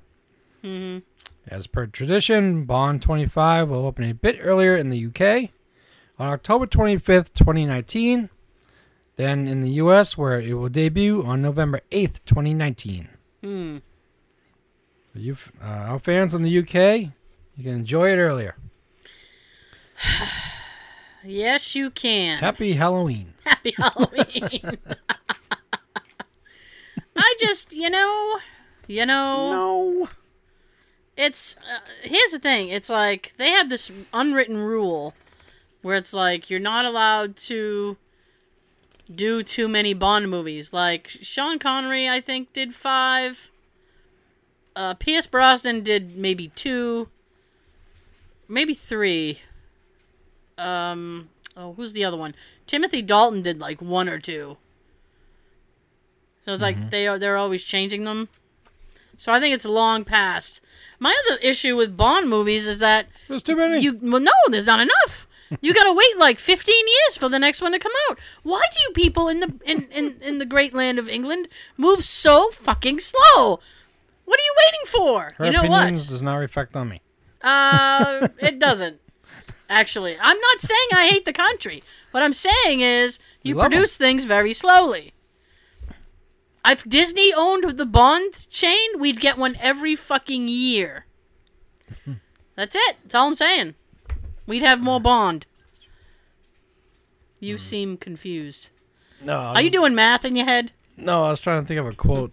[0.62, 0.98] hmm
[1.46, 5.50] As per tradition, Bond 25 will open a bit earlier in the UK
[6.18, 8.30] on October 25th, 2019,
[9.16, 13.08] then in the US, where it will debut on November 8th, 2019.
[13.42, 13.78] Hmm.
[15.12, 17.12] For you, uh, our fans in the UK,
[17.56, 18.56] you can enjoy it earlier.
[21.24, 22.38] Yes, you can.
[22.38, 23.34] Happy Halloween.
[23.44, 24.60] Happy Halloween.
[27.16, 28.38] I just, you know,
[28.86, 30.08] you know, No.
[31.16, 32.68] it's uh, here's the thing.
[32.68, 35.12] It's like they have this unwritten rule
[35.82, 37.96] where it's like you're not allowed to
[39.12, 40.72] do too many Bond movies.
[40.72, 43.50] Like Sean Connery, I think did 5.
[44.76, 47.08] Uh Pierce Brosnan did maybe 2.
[48.48, 49.40] Maybe 3.
[50.58, 52.34] Um oh, who's the other one?
[52.66, 54.56] Timothy Dalton did like one or two.
[56.42, 58.28] So it's like they are they're always changing them.
[59.16, 60.62] So I think it's long past.
[60.98, 63.80] My other issue with Bond movies is that There's too many.
[63.80, 65.26] you well no, there's not enough.
[65.60, 68.18] You gotta wait like 15 years for the next one to come out.
[68.42, 72.04] Why do you people in the in, in, in the great land of England move
[72.04, 73.60] so fucking slow?
[74.24, 75.30] What are you waiting for?
[75.36, 76.08] Her you know opinions what?
[76.08, 77.00] does not reflect on me.
[77.42, 79.00] Uh, it doesn't.
[79.68, 81.82] Actually, I'm not saying I hate the country.
[82.12, 85.12] What I'm saying is you produce things very slowly.
[86.66, 91.06] If Disney owned the Bond chain, we'd get one every fucking year.
[92.56, 92.96] That's it.
[93.02, 93.74] That's all I'm saying.
[94.46, 95.46] We'd have more Bond.
[97.40, 98.70] You seem confused.
[99.22, 100.72] No, Are you doing math in your head?
[100.96, 102.32] No, I was trying to think of a quote.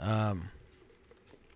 [0.00, 0.48] Um,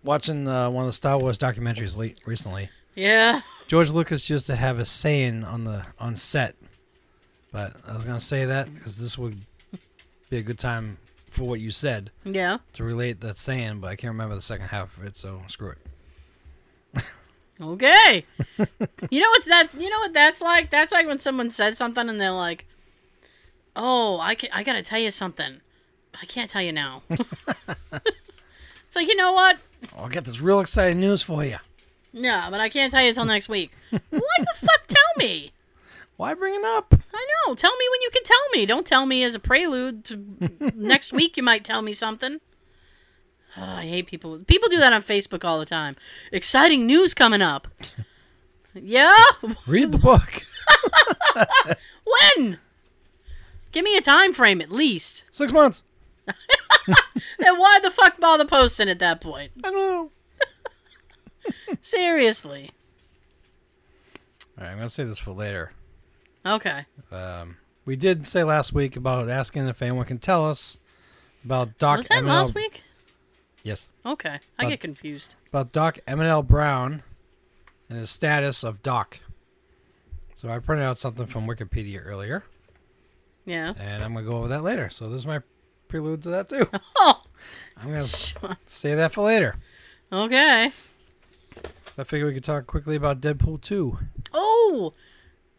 [0.03, 3.41] watching uh, one of the Star Wars documentaries late recently, Yeah.
[3.67, 6.55] George Lucas used to have a saying on the on set,
[7.51, 9.39] but I was gonna say that because this would
[10.29, 10.97] be a good time
[11.29, 12.57] for what you said Yeah.
[12.73, 15.71] to relate that saying, but I can't remember the second half of it, so screw
[16.93, 17.03] it.
[17.61, 18.25] Okay.
[19.11, 19.69] you know what's that?
[19.77, 20.69] You know what that's like?
[20.71, 22.65] That's like when someone says something and they're like,
[23.75, 25.61] "Oh, I can, I gotta tell you something.
[26.19, 29.59] I can't tell you now." it's like you know what?
[29.97, 31.57] I'll get this real exciting news for you.
[32.13, 33.71] No, but I can't tell you until next week.
[33.89, 35.51] Why the fuck tell me?
[36.15, 36.93] Why bring it up?
[37.13, 37.55] I know.
[37.55, 38.65] Tell me when you can tell me.
[38.67, 41.37] Don't tell me as a prelude to next week.
[41.37, 42.39] You might tell me something.
[43.57, 44.39] Oh, I hate people.
[44.39, 45.95] People do that on Facebook all the time.
[46.31, 47.67] Exciting news coming up.
[48.75, 49.13] Yeah?
[49.67, 50.43] Read the book.
[52.37, 52.57] When?
[53.71, 55.25] Give me a time frame at least.
[55.29, 55.83] Six months.
[56.25, 59.51] then why the fuck bother posting at that point?
[59.63, 60.11] I don't know.
[61.81, 62.71] Seriously.
[64.57, 65.71] All right, I'm gonna say this for later.
[66.45, 66.85] Okay.
[67.11, 70.77] Um, we did say last week about asking if anyone can tell us
[71.45, 72.81] about Doc Was that L- last week?
[73.63, 74.39] Yes, Okay.
[74.59, 75.35] I Uh, get confused.
[75.47, 76.43] about Doc Emmett L.
[76.43, 77.01] Brown
[77.89, 79.19] and his status of Doc.
[80.35, 82.43] So I printed out something from Wikipedia earlier,
[83.45, 83.73] Yeah.
[83.77, 84.89] and I'm gonna go over that later.
[84.89, 85.41] So this is my
[85.87, 86.69] prelude to that too.
[86.97, 87.23] Oh.
[87.77, 88.57] I'm gonna sure.
[88.65, 89.55] save that for later.
[90.11, 90.71] Okay.
[91.97, 93.97] I figure we could talk quickly about Deadpool 2.
[94.33, 94.93] Oh,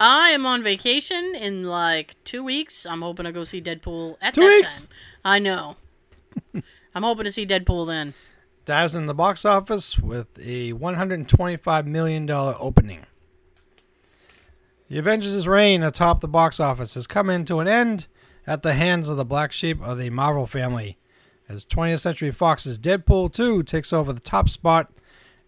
[0.01, 2.87] I am on vacation in like two weeks.
[2.87, 4.81] I'm hoping to go see Deadpool at Two that weeks?
[4.81, 4.89] time.
[5.25, 5.77] I know.
[6.95, 8.15] I'm hoping to see Deadpool then.
[8.65, 13.07] Dives in the box office with a $125 million opening.
[14.89, 18.07] The Avengers' reign atop the box office has come into an end
[18.47, 20.99] at the hands of the black sheep of the Marvel family,
[21.49, 24.91] as 20th Century Fox's Deadpool 2 takes over the top spot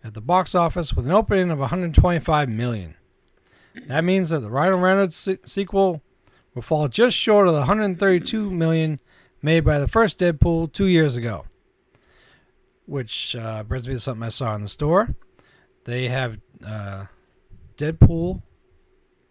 [0.06, 2.94] at the box office with an opening of 125 million.
[3.86, 6.02] That means that the Ryan Reynolds se- sequel
[6.54, 9.00] will fall just short of the 132 million
[9.42, 11.44] made by the first Deadpool two years ago
[12.86, 15.12] which uh, brings me to something I saw in the store.
[15.84, 17.06] They have uh,
[17.76, 18.42] Deadpool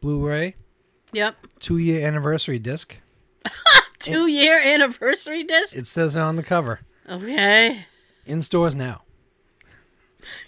[0.01, 0.55] Blu-ray
[1.13, 1.35] Yep.
[1.59, 2.97] two-year anniversary disc.
[3.99, 5.73] Two year anniversary disc.
[5.75, 6.81] It says it on the cover.
[7.09, 7.85] Okay.
[8.25, 9.03] In stores now.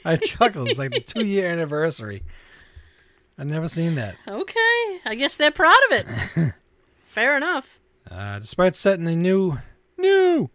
[0.05, 0.69] I chuckled.
[0.69, 2.23] It's like the two-year anniversary.
[3.37, 4.15] I've never seen that.
[4.27, 4.99] Okay.
[5.05, 6.53] I guess they're proud of it.
[7.05, 7.79] Fair enough.
[8.09, 9.57] Uh, despite setting a new,
[9.97, 10.49] new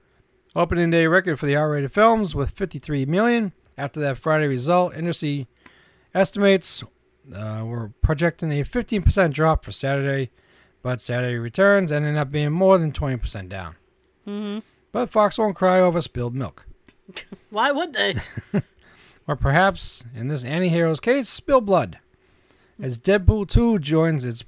[0.56, 5.46] opening day record for the R-rated films with 53 million after that Friday result, industry
[6.14, 6.82] estimates
[7.35, 10.30] uh, were projecting a 15% drop for Saturday,
[10.82, 13.76] but Saturday returns ended up being more than 20% down.
[14.24, 14.58] hmm
[14.90, 16.66] But Fox won't cry over spilled milk,
[17.50, 18.14] Why would they?
[19.28, 21.98] or perhaps, in this anti-hero's case, spill blood,
[22.80, 24.44] as Deadpool 2 joins its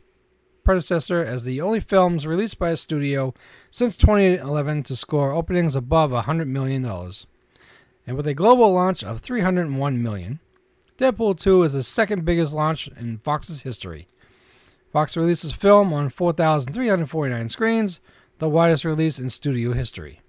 [0.64, 3.34] predecessor as the only films released by a studio
[3.70, 6.84] since 2011 to score openings above $100 million.
[8.06, 10.40] And with a global launch of 301 million,
[10.98, 14.08] Deadpool 2 is the second biggest launch in Fox's history.
[14.92, 18.00] Fox releases film on 4,349 screens,
[18.38, 20.20] the widest release in studio history.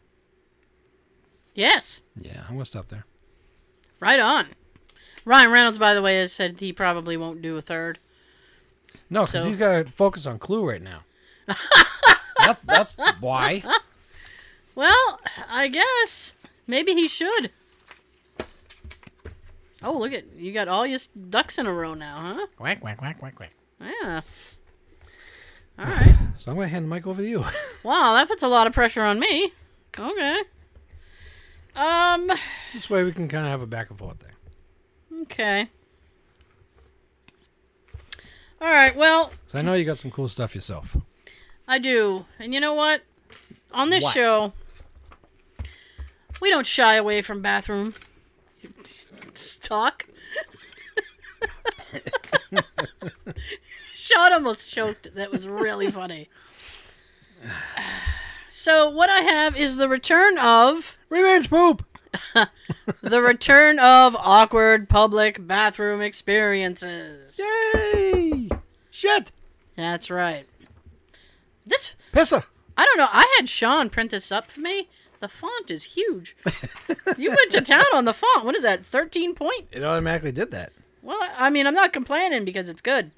[1.54, 2.02] yes.
[2.20, 3.06] Yeah, I'm going to stop there.
[4.00, 4.48] Right on.
[5.26, 7.98] Ryan Reynolds, by the way, has said he probably won't do a third.
[9.10, 11.02] No, because So- he's got to focus on Clue right now.
[12.38, 13.64] that's, that's why.
[14.76, 16.36] Well, I guess
[16.68, 17.52] maybe he should.
[19.84, 22.48] Oh, look at you got all your ducks in a row now, huh?
[22.58, 23.52] Quack, quack, quack, quack, quack.
[23.80, 24.22] Yeah.
[25.80, 26.16] All right.
[26.38, 27.46] So I'm going to hand the mic over to you.
[27.84, 29.54] Wow, that puts a lot of pressure on me.
[29.98, 30.42] Okay.
[31.76, 32.32] Um.
[32.74, 35.22] this way we can kind of have a back and forth thing.
[35.24, 35.70] Okay.
[38.62, 38.96] All right.
[38.96, 40.96] Well, So I know you got some cool stuff yourself.
[41.68, 43.02] I do, and you know what?
[43.74, 44.14] On this What?
[44.14, 44.54] show,
[46.42, 47.94] we don't shy away from bathroom
[49.62, 50.06] talk.
[53.94, 55.14] Sean almost choked.
[55.16, 56.30] That was really funny.
[58.48, 61.86] So what I have is the return of Revenge poop!
[63.02, 67.40] the return of awkward public bathroom experiences.
[67.40, 68.50] Yay!
[68.92, 69.32] Shit!
[69.78, 70.46] That's right.
[71.66, 72.44] This Pissa!
[72.76, 73.08] I don't know.
[73.10, 74.90] I had Sean print this up for me.
[75.22, 76.36] The font is huge.
[77.18, 78.44] you went to town on the font.
[78.44, 78.86] What is that?
[78.86, 79.70] 13 point?
[79.72, 80.74] It automatically did that.
[81.02, 83.12] Well, I mean, I'm not complaining because it's good.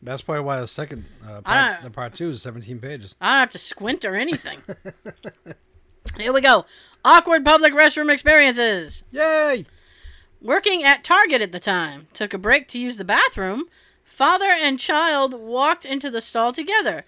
[0.00, 3.14] That's probably why the second uh, part, the part two is 17 pages.
[3.20, 4.62] I don't have to squint or anything.
[6.18, 6.64] Here we go.
[7.04, 9.04] Awkward public restroom experiences.
[9.12, 9.64] Yay!
[10.42, 13.64] Working at Target at the time, took a break to use the bathroom.
[14.04, 17.04] Father and child walked into the stall together.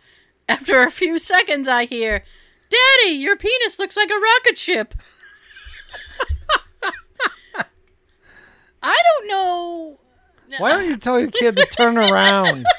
[0.48, 2.24] After a few seconds, I hear,
[2.70, 4.94] Daddy, your penis looks like a rocket ship.
[8.82, 9.98] I don't know.
[10.58, 12.64] Why don't you tell your kid to turn around?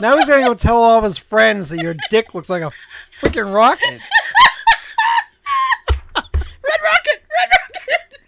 [0.00, 2.72] now he's gonna go tell all of his friends that your dick looks like a
[3.24, 4.00] freaking rocket.
[6.16, 7.22] Red Rocket!
[7.30, 8.18] Red Rocket!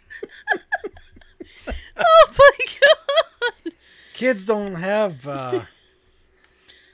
[1.96, 3.72] oh my god!
[4.14, 5.60] Kids don't have uh,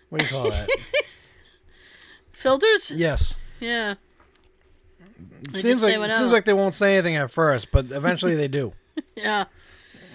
[0.09, 0.69] what do you call that?
[2.33, 2.91] Filters?
[2.91, 3.37] yes.
[3.61, 3.95] Yeah.
[5.49, 8.49] It seems like it seems like they won't say anything at first, but eventually they
[8.49, 8.73] do.
[9.17, 9.45] Yeah.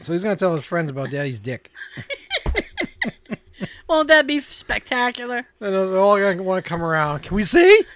[0.01, 1.71] So he's gonna tell his friends about Daddy's dick.
[3.89, 5.47] Won't that be spectacular?
[5.59, 7.23] They're all gonna want to come around.
[7.23, 7.83] Can we see?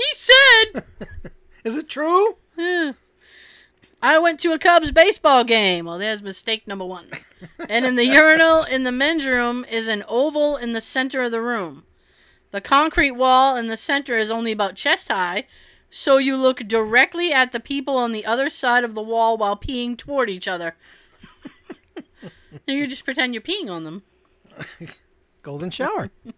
[0.00, 0.84] He said.
[1.64, 2.36] Is it true?
[4.02, 5.86] I went to a Cubs baseball game.
[5.86, 7.06] Well, there's mistake number one.
[7.68, 11.32] and in the urinal in the men's room is an oval in the center of
[11.32, 11.84] the room.
[12.50, 15.46] The concrete wall in the center is only about chest high,
[15.90, 19.56] so you look directly at the people on the other side of the wall while
[19.56, 20.76] peeing toward each other.
[22.66, 24.02] You just pretend you're peeing on them.
[25.42, 26.10] Golden shower.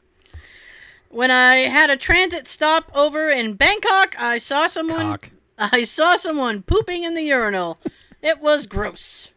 [1.12, 5.30] When I had a transit stop over in Bangkok, I saw someone Cock.
[5.58, 7.78] I saw someone pooping in the urinal.
[8.22, 9.30] It was gross.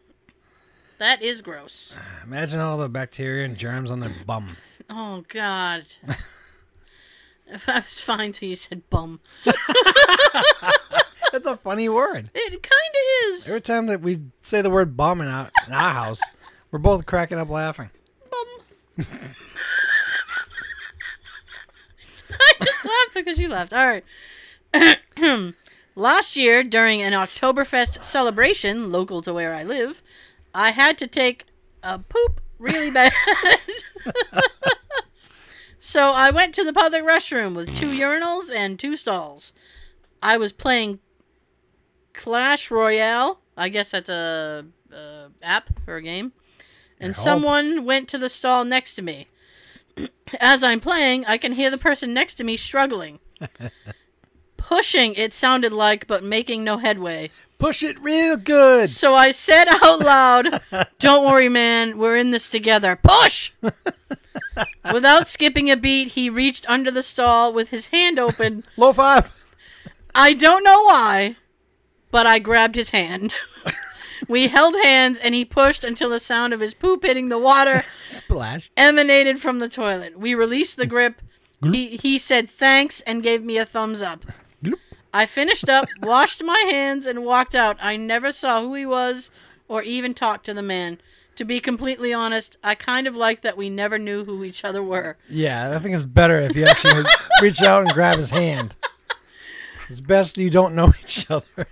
[0.96, 2.00] That is gross.
[2.24, 4.56] Imagine all the bacteria and germs on their bum.
[4.88, 5.84] Oh God.
[7.46, 9.20] if I was fine till you said bum.
[11.30, 12.30] That's a funny word.
[12.34, 13.48] It kind of is.
[13.48, 16.22] Every time that we say the word bum in our, in our house,
[16.70, 17.90] we're both cracking up laughing.
[18.30, 19.06] Bum.
[22.30, 23.72] I just laughed because you laughed.
[23.72, 24.04] All right.
[25.94, 30.02] Last year, during an Oktoberfest celebration local to where I live,
[30.54, 31.46] I had to take
[31.82, 33.12] a poop really bad.
[35.78, 39.52] so I went to the public restroom with two urinals and two stalls.
[40.22, 40.98] I was playing
[42.12, 43.40] Clash Royale.
[43.56, 46.32] I guess that's a, a app or a game.
[47.00, 49.26] And someone went to the stall next to me.
[50.40, 53.20] As I'm playing, I can hear the person next to me struggling.
[54.56, 57.30] Pushing, it sounded like, but making no headway.
[57.58, 58.88] Push it real good.
[58.88, 60.60] So I said out loud,
[60.98, 62.98] Don't worry, man, we're in this together.
[63.00, 63.52] Push!
[64.92, 68.64] Without skipping a beat, he reached under the stall with his hand open.
[68.76, 69.30] Low five.
[70.14, 71.36] I don't know why,
[72.10, 73.34] but I grabbed his hand.
[74.28, 77.82] We held hands and he pushed until the sound of his poop hitting the water
[78.06, 78.70] Splash.
[78.76, 80.18] emanated from the toilet.
[80.18, 81.20] We released the grip.
[81.62, 84.24] He, he said thanks and gave me a thumbs up.
[85.12, 87.78] I finished up, washed my hands, and walked out.
[87.80, 89.30] I never saw who he was
[89.68, 91.00] or even talked to the man.
[91.36, 94.82] To be completely honest, I kind of like that we never knew who each other
[94.82, 95.16] were.
[95.28, 97.04] Yeah, I think it's better if you actually
[97.42, 98.74] reach out and grab his hand.
[99.88, 101.66] It's best you don't know each other.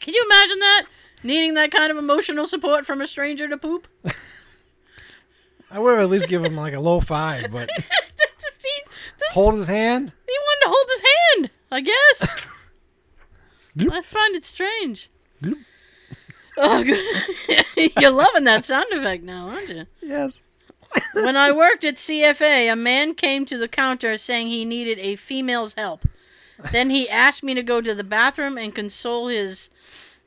[0.00, 0.86] Can you imagine that?
[1.22, 3.88] Needing that kind of emotional support from a stranger to poop?
[5.70, 7.82] I would have at least given him like a low five, but he,
[9.18, 10.12] this- hold his hand.
[10.26, 12.46] he wanted to hold his hand, I guess.
[13.92, 15.10] I find it strange.
[16.56, 17.92] Oh, good.
[18.00, 19.84] You're loving that sound effect now, aren't you?
[20.00, 20.42] Yes.
[21.14, 25.14] when I worked at CFA, a man came to the counter saying he needed a
[25.16, 26.04] female's help.
[26.72, 29.70] Then he asked me to go to the bathroom and console his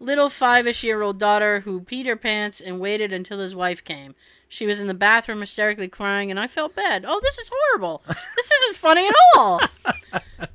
[0.01, 4.15] little five-ish year old daughter who peed her pants and waited until his wife came.
[4.49, 7.05] She was in the bathroom hysterically crying, and I felt bad.
[7.07, 8.03] Oh, this is horrible.
[8.35, 9.61] This isn't funny at all.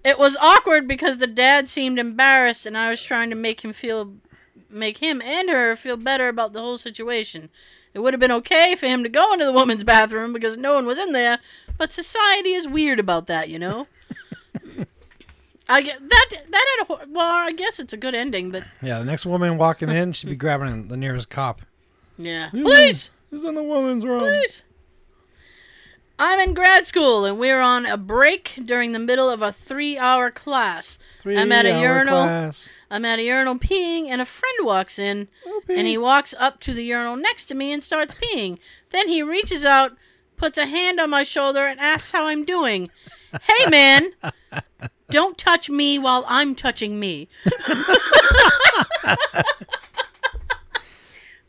[0.04, 3.72] it was awkward because the dad seemed embarrassed, and I was trying to make him
[3.72, 4.12] feel,
[4.68, 7.48] make him and her feel better about the whole situation.
[7.94, 10.74] It would have been okay for him to go into the woman's bathroom because no
[10.74, 11.38] one was in there,
[11.78, 13.86] but society is weird about that, you know.
[15.68, 16.26] I get that.
[16.50, 17.26] That had a well.
[17.26, 20.36] I guess it's a good ending, but Yeah, the next woman walking in should be
[20.36, 21.60] grabbing the nearest cop.
[22.18, 22.50] yeah.
[22.50, 24.20] Who's Please, in- Who's in the woman's room?
[24.20, 24.62] please.
[26.18, 30.30] I'm in grad school and we're on a break during the middle of a three-hour
[30.30, 30.98] class.
[31.20, 32.22] Three I'm at a Three-hour urinal.
[32.24, 32.70] class.
[32.90, 36.60] I'm at a urinal peeing, and a friend walks in, oh, and he walks up
[36.60, 38.58] to the urinal next to me and starts peeing.
[38.90, 39.96] Then he reaches out,
[40.36, 42.88] puts a hand on my shoulder, and asks how I'm doing.
[43.42, 44.12] Hey, man,
[45.10, 47.28] don't touch me while I'm touching me.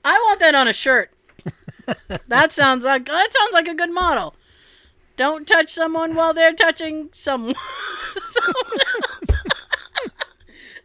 [0.03, 1.11] I want that on a shirt.
[2.27, 4.35] That sounds like that sounds like a good model.
[5.15, 7.55] Don't touch someone while they're touching someone.
[8.15, 8.79] someone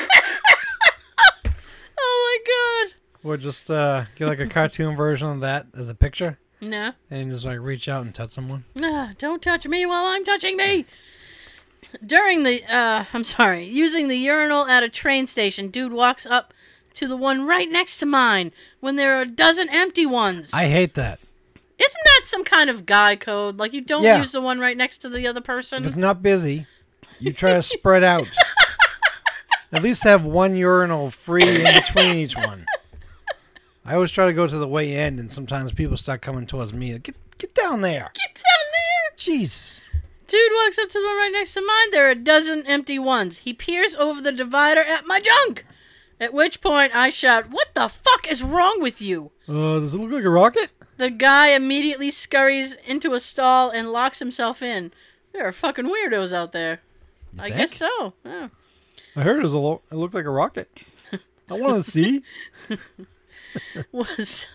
[1.98, 2.94] oh my god.
[3.24, 6.92] Or just uh, get like a cartoon version of that as a picture, No.
[7.10, 8.64] and just like reach out and touch someone.
[8.80, 10.86] Ah, don't touch me while I'm touching me.
[12.04, 16.52] During the, uh, I'm sorry, using the urinal at a train station, dude walks up
[16.94, 20.52] to the one right next to mine when there are a dozen empty ones.
[20.52, 21.18] I hate that.
[21.78, 23.56] Isn't that some kind of guy code?
[23.56, 24.18] Like you don't Yeah.
[24.18, 25.84] use the one right next to the other If person?
[25.84, 26.66] it's not busy,
[27.20, 28.26] you try to spread out.
[29.72, 32.64] At least have one urinal free in between each one.
[33.84, 36.72] I always try to go to the way end, and sometimes people start coming towards
[36.72, 36.98] me.
[36.98, 38.10] Get get down there.
[38.14, 39.16] Get down there.
[39.16, 39.82] Jeez.
[40.28, 41.90] Dude walks up to the one right next to mine.
[41.90, 43.38] There are a dozen empty ones.
[43.38, 45.64] He peers over the divider at my junk.
[46.20, 49.30] At which point I shout, What the fuck is wrong with you?
[49.48, 50.68] Uh, does it look like a rocket?
[50.98, 54.92] The guy immediately scurries into a stall and locks himself in.
[55.32, 56.80] There are fucking weirdos out there.
[57.38, 57.56] I think?
[57.56, 58.12] guess so.
[58.24, 58.48] Yeah.
[59.16, 60.68] I heard it, was a lo- it looked like a rocket.
[61.50, 62.22] I want to see.
[63.92, 64.46] Was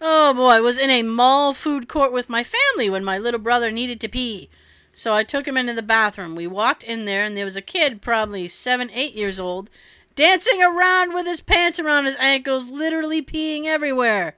[0.00, 3.70] oh boy, was in a mall food court with my family when my little brother
[3.70, 4.48] needed to pee.
[4.92, 6.34] So I took him into the bathroom.
[6.34, 9.70] We walked in there and there was a kid, probably seven, eight years old,
[10.14, 14.36] dancing around with his pants around his ankles, literally peeing everywhere.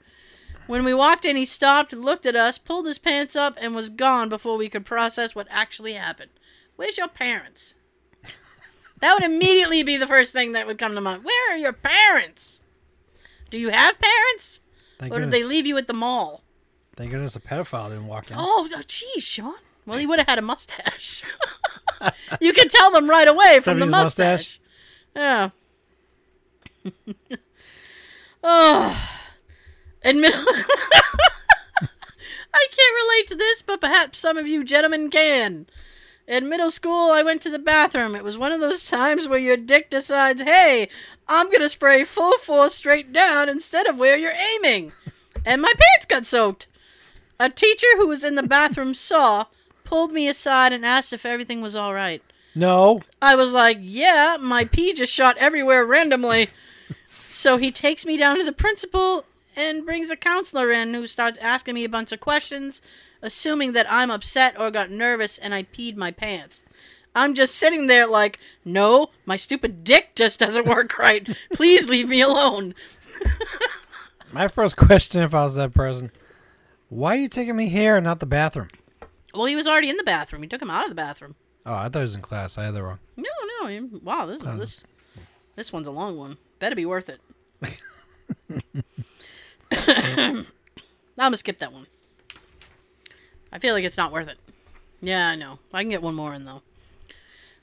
[0.66, 3.90] When we walked in, he stopped, looked at us, pulled his pants up, and was
[3.90, 6.30] gone before we could process what actually happened.
[6.76, 7.74] Where's your parents?
[9.00, 11.24] That would immediately be the first thing that would come to mind.
[11.24, 12.62] Where are your parents?
[13.50, 14.62] Do you have parents?
[14.98, 16.42] Thank Or did they leave you at the mall?
[16.96, 18.36] Thank goodness a pedophile didn't walk in.
[18.38, 19.54] Oh, oh, geez, Sean.
[19.86, 21.22] Well, he would have had a mustache.
[22.40, 24.60] you can tell them right away from the mustache.
[25.14, 25.50] mustache?
[26.84, 26.90] Yeah.
[28.42, 29.10] oh.
[30.02, 30.34] Admit.
[32.54, 35.66] I can't relate to this, but perhaps some of you gentlemen can.
[36.26, 38.14] In middle school, I went to the bathroom.
[38.14, 40.88] It was one of those times where your dick decides, hey,
[41.28, 44.92] I'm going to spray full force straight down instead of where you're aiming.
[45.44, 46.66] And my pants got soaked.
[47.38, 49.46] A teacher who was in the bathroom saw,
[49.84, 52.22] pulled me aside, and asked if everything was all right.
[52.54, 53.02] No.
[53.20, 56.50] I was like, yeah, my pee just shot everywhere randomly.
[57.04, 59.24] So he takes me down to the principal
[59.56, 62.82] and brings a counselor in who starts asking me a bunch of questions,
[63.22, 66.64] assuming that I'm upset or got nervous and I peed my pants.
[67.14, 71.28] I'm just sitting there like, no, my stupid dick just doesn't work right.
[71.52, 72.74] Please leave me alone.
[74.32, 76.10] My first question, if I was that person,
[76.88, 78.66] why are you taking me here and not the bathroom?
[79.34, 80.42] Well, he was already in the bathroom.
[80.42, 81.34] He took him out of the bathroom.
[81.66, 82.56] Oh, I thought he was in class.
[82.58, 82.98] I had that wrong.
[83.16, 83.24] No,
[83.62, 83.68] no.
[83.68, 84.54] you- Wow, this uh.
[84.56, 84.82] this
[85.56, 86.36] this one's a long one.
[86.58, 87.20] Better be worth it.
[89.72, 90.46] I'm
[91.18, 91.86] gonna skip that one.
[93.52, 94.38] I feel like it's not worth it.
[95.00, 95.58] Yeah, I know.
[95.72, 96.62] I can get one more in though.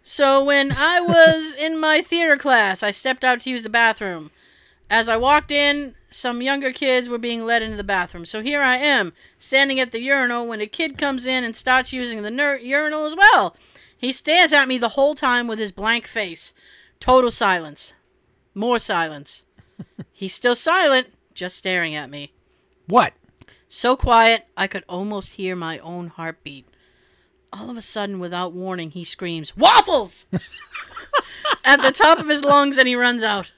[0.04, 4.32] So when I was in my theater class, I stepped out to use the bathroom.
[4.90, 8.26] As I walked in, some younger kids were being led into the bathroom.
[8.26, 11.94] So here I am, standing at the urinal when a kid comes in and starts
[11.94, 13.56] using the ner- urinal as well.
[13.98, 16.54] He stares at me the whole time with his blank face.
[17.00, 17.94] Total silence.
[18.54, 19.44] More silence.
[20.12, 22.34] He's still silent, just staring at me.
[22.88, 23.14] What?
[23.70, 26.68] So quiet, I could almost hear my own heartbeat.
[27.54, 30.26] All of a sudden, without warning, he screams, Waffles!
[31.66, 33.52] at the top of his lungs, and he runs out.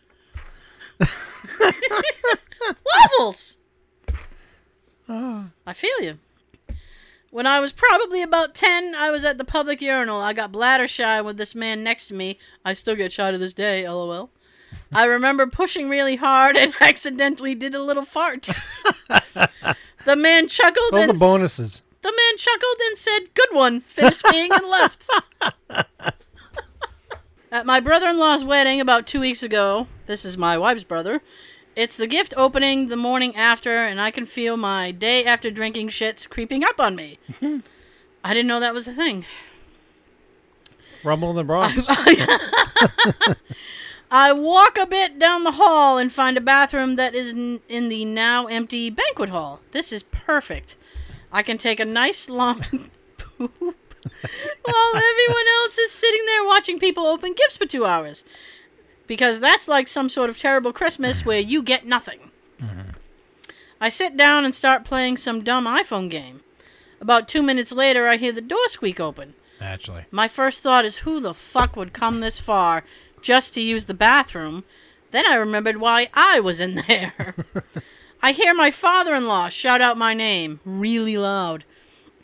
[2.86, 3.58] Waffles!
[5.10, 5.50] Ah.
[5.66, 6.18] I feel you.
[7.32, 10.22] When I was probably about 10, I was at the public urinal.
[10.22, 12.38] I got bladder shy with this man next to me.
[12.64, 14.30] I still get shy to this day, lol.
[14.94, 18.44] I remember pushing really hard and accidentally did a little fart.
[20.06, 21.82] the man chuckled Those and are bonuses.
[22.04, 25.10] the man chuckled and said, Good one, finished peeing and left.
[27.52, 31.22] At my brother in law's wedding about two weeks ago, this is my wife's brother,
[31.76, 35.90] it's the gift opening the morning after, and I can feel my day after drinking
[35.90, 37.20] shits creeping up on me.
[38.24, 39.26] I didn't know that was a thing.
[41.04, 41.86] Rumble in the Bronx.
[44.12, 47.90] I walk a bit down the hall and find a bathroom that is n- in
[47.90, 49.60] the now empty banquet hall.
[49.72, 50.76] This is perfect.
[51.32, 52.60] I can take a nice long
[53.18, 58.24] poop while everyone else is sitting there watching people open gifts for two hours.
[59.08, 62.20] Because that's like some sort of terrible Christmas where you get nothing.
[63.82, 66.40] I sit down and start playing some dumb iPhone game.
[67.02, 69.34] About two minutes later, I hear the door squeak open.
[69.60, 70.06] Actually.
[70.10, 72.86] My first thought is who the fuck would come this far
[73.22, 74.64] just to use the bathroom?
[75.12, 77.36] Then I remembered why I was in there.
[78.22, 81.66] I hear my father in law shout out my name really loud.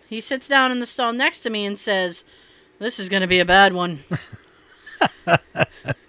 [0.08, 2.24] He sits down in the stall next to me and says,
[2.80, 4.00] This is going to be a bad one.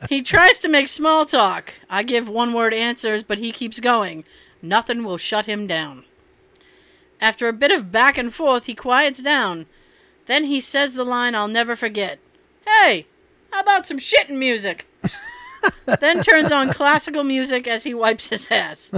[0.08, 1.74] he tries to make small talk.
[1.88, 4.24] I give one word answers, but he keeps going.
[4.62, 6.04] Nothing will shut him down.
[7.20, 9.66] After a bit of back and forth, he quiets down.
[10.26, 12.18] Then he says the line I'll never forget
[12.66, 13.06] Hey,
[13.50, 14.86] how about some shitting music?
[16.00, 18.92] then turns on classical music as he wipes his ass.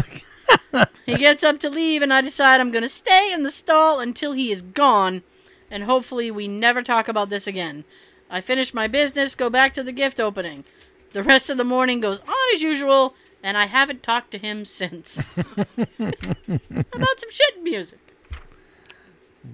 [1.06, 4.00] he gets up to leave, and I decide I'm going to stay in the stall
[4.00, 5.22] until he is gone,
[5.70, 7.84] and hopefully we never talk about this again.
[8.32, 10.64] I finish my business, go back to the gift opening.
[11.10, 14.64] The rest of the morning goes on as usual, and I haven't talked to him
[14.64, 15.28] since.
[15.36, 17.98] About some shit music?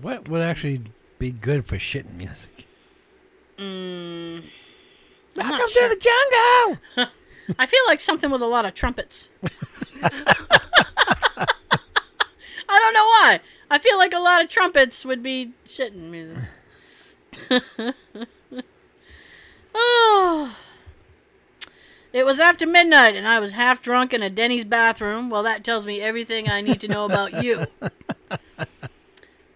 [0.00, 0.82] What would actually
[1.18, 2.68] be good for shitting music?
[3.56, 4.44] Mm,
[5.34, 5.88] Welcome sure.
[5.88, 7.10] to the jungle.
[7.58, 9.28] I feel like something with a lot of trumpets.
[10.04, 10.38] I
[12.68, 13.40] don't know why.
[13.72, 16.44] I feel like a lot of trumpets would be shitting music.
[19.74, 20.56] Oh.
[22.10, 25.28] It was after midnight and I was half drunk in a Denny's bathroom.
[25.28, 27.66] Well, that tells me everything I need to know about you.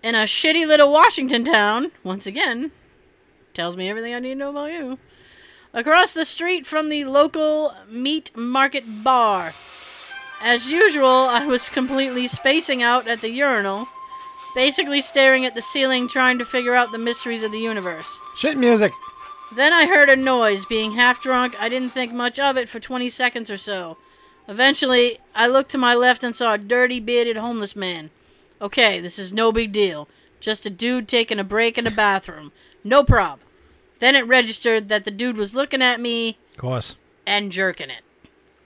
[0.02, 2.70] In a shitty little Washington town, once again,
[3.54, 4.98] tells me everything I need to know about you
[5.74, 9.52] across the street from the local meat market bar.
[10.40, 13.88] As usual, I was completely spacing out at the urinal,
[14.54, 18.20] basically staring at the ceiling trying to figure out the mysteries of the universe.
[18.36, 18.92] Shit music.
[19.54, 20.64] Then I heard a noise.
[20.64, 23.96] Being half drunk, I didn't think much of it for 20 seconds or so.
[24.48, 28.10] Eventually, I looked to my left and saw a dirty, bearded homeless man.
[28.60, 30.08] Okay, this is no big deal.
[30.40, 32.50] Just a dude taking a break in a bathroom.
[32.82, 33.40] No prob.
[34.00, 36.96] Then it registered that the dude was looking at me Of course.
[37.26, 38.02] and jerking it.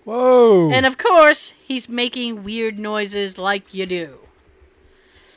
[0.05, 0.70] Whoa.
[0.70, 4.18] And of course, he's making weird noises like you do.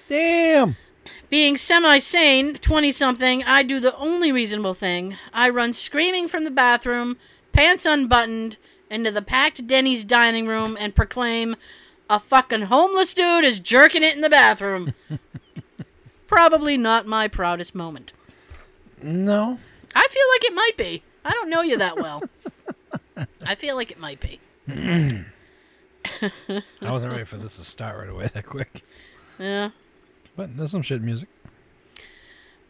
[0.10, 0.76] Damn.
[1.30, 5.16] Being semi sane, 20 something, I do the only reasonable thing.
[5.32, 7.18] I run screaming from the bathroom,
[7.54, 8.58] pants unbuttoned,
[8.90, 11.56] into the packed Denny's dining room and proclaim,
[12.10, 14.96] A fucking homeless dude is jerking it in the bathroom.
[16.28, 18.14] Probably not my proudest moment.
[19.04, 19.60] No.
[19.96, 21.04] I feel like it might be.
[21.24, 22.24] I don't know you that well.
[23.46, 24.40] I feel like it might be.
[24.72, 28.82] I wasn't ready for this to start right away that quick.
[29.38, 29.70] Yeah.
[30.40, 31.28] But there's some shit music.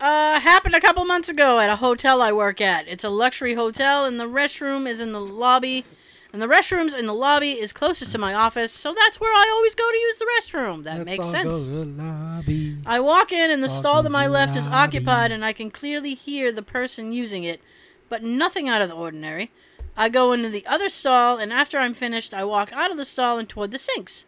[0.01, 2.87] Uh, happened a couple months ago at a hotel I work at.
[2.87, 5.85] It's a luxury hotel, and the restroom is in the lobby.
[6.33, 9.51] And the restrooms in the lobby is closest to my office, so that's where I
[9.53, 10.83] always go to use the restroom.
[10.83, 11.69] That makes sense.
[11.69, 12.77] lobby.
[12.87, 15.69] I walk in, and the Talk stall to my left is occupied, and I can
[15.69, 17.61] clearly hear the person using it,
[18.09, 19.51] but nothing out of the ordinary.
[19.95, 23.05] I go into the other stall, and after I'm finished, I walk out of the
[23.05, 24.25] stall and toward the sinks.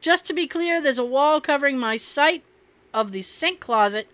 [0.00, 2.44] Just to be clear, there's a wall covering my sight
[2.96, 4.08] of the sink closet,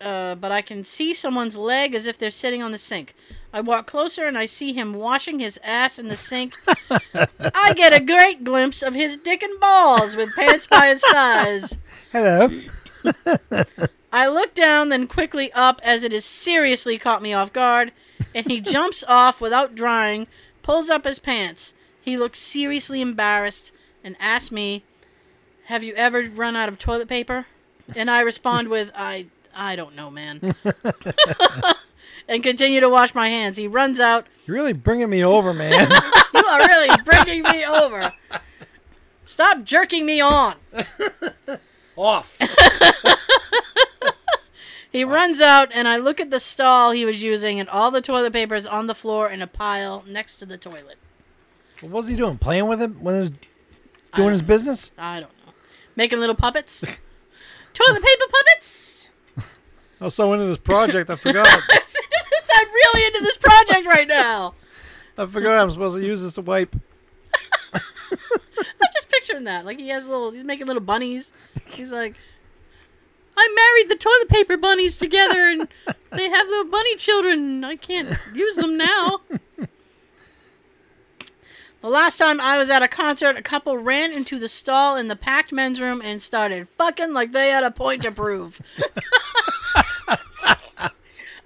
[0.00, 3.14] uh, but I can see someone's leg as if they're sitting on the sink.
[3.52, 6.52] I walk closer and I see him washing his ass in the sink.
[7.14, 11.78] I get a great glimpse of his dick and balls with pants by his thighs.
[12.12, 12.50] Hello.
[14.12, 17.92] I look down, then quickly up as it has seriously caught me off guard,
[18.34, 20.26] and he jumps off without drying,
[20.62, 21.72] pulls up his pants.
[22.02, 23.72] He looks seriously embarrassed
[24.02, 24.82] and asks me,
[25.66, 27.46] "Have you ever run out of toilet paper?"
[27.94, 30.40] And I respond with, "I I don't know, man."
[32.28, 33.56] and continue to wash my hands.
[33.56, 34.26] He runs out.
[34.46, 35.90] You're really bringing me over, man.
[36.34, 38.12] You are really bringing me over.
[39.24, 40.54] Stop jerking me on.
[41.96, 42.38] Off.
[44.96, 48.00] He runs out, and I look at the stall he was using, and all the
[48.00, 50.96] toilet paper is on the floor in a pile next to the toilet.
[51.80, 52.38] What was he doing?
[52.38, 53.32] Playing with it when he was
[54.14, 54.48] doing his know.
[54.48, 54.92] business?
[54.96, 55.52] I don't know.
[55.96, 56.82] Making little puppets?
[57.76, 59.10] Toilet paper puppets?
[60.00, 61.46] I was so into this project, I forgot.
[62.58, 64.54] I'm really into this project right now.
[65.18, 66.74] I forgot I'm supposed to use this to wipe.
[67.74, 67.80] I'm
[68.94, 69.64] just picturing that.
[69.64, 71.32] Like he has little, he's making little bunnies.
[71.66, 72.14] He's like,
[73.36, 75.68] I married the toilet paper bunnies together, and
[76.12, 77.64] they have little bunny children.
[77.64, 79.20] I can't use them now.
[81.86, 85.06] The last time I was at a concert, a couple ran into the stall in
[85.06, 88.60] the packed men's room and started fucking like they had a point to prove.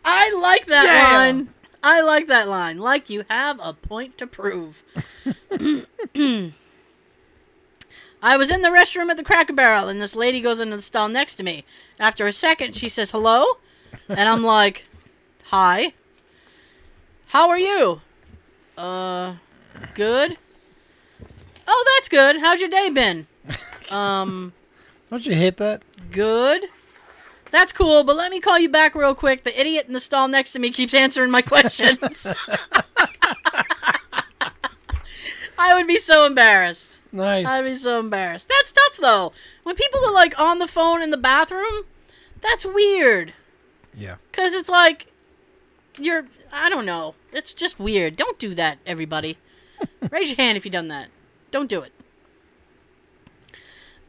[0.02, 1.14] I like that Damn.
[1.14, 1.48] line.
[1.82, 2.78] I like that line.
[2.78, 4.82] Like you have a point to prove.
[5.50, 6.54] I
[8.38, 11.10] was in the restroom at the Cracker Barrel, and this lady goes into the stall
[11.10, 11.66] next to me.
[11.98, 13.44] After a second, she says, Hello?
[14.08, 14.86] And I'm like,
[15.48, 15.92] Hi.
[17.26, 18.00] How are you?
[18.78, 19.34] Uh,
[19.94, 20.36] good.
[21.66, 22.38] Oh, that's good.
[22.40, 23.26] How's your day been?
[23.90, 24.52] Um,
[25.10, 25.82] Don't you hate that?
[26.12, 26.64] good.
[27.50, 29.42] That's cool, but let me call you back real quick.
[29.42, 32.32] The idiot in the stall next to me keeps answering my questions.
[35.58, 37.00] I would be so embarrassed.
[37.12, 37.46] Nice.
[37.46, 38.48] I'd be so embarrassed.
[38.48, 39.32] That's tough though.
[39.64, 41.82] When people are like on the phone in the bathroom,
[42.40, 43.32] that's weird.
[43.94, 44.16] yeah.
[44.32, 45.08] Cause it's like
[45.98, 47.14] you're I don't know.
[47.32, 48.14] It's just weird.
[48.16, 49.36] Don't do that, everybody.
[50.10, 51.08] Raise your hand if you've done that.
[51.50, 51.92] Don't do it.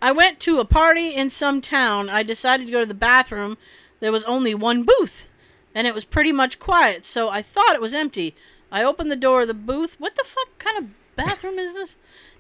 [0.02, 2.10] I went to a party in some town.
[2.10, 3.58] I decided to go to the bathroom.
[4.00, 5.28] There was only one booth,
[5.76, 8.36] and it was pretty much quiet, so I thought it was empty.
[8.72, 10.00] I opened the door of the booth.
[10.00, 11.98] What the fuck kind of bathroom is this?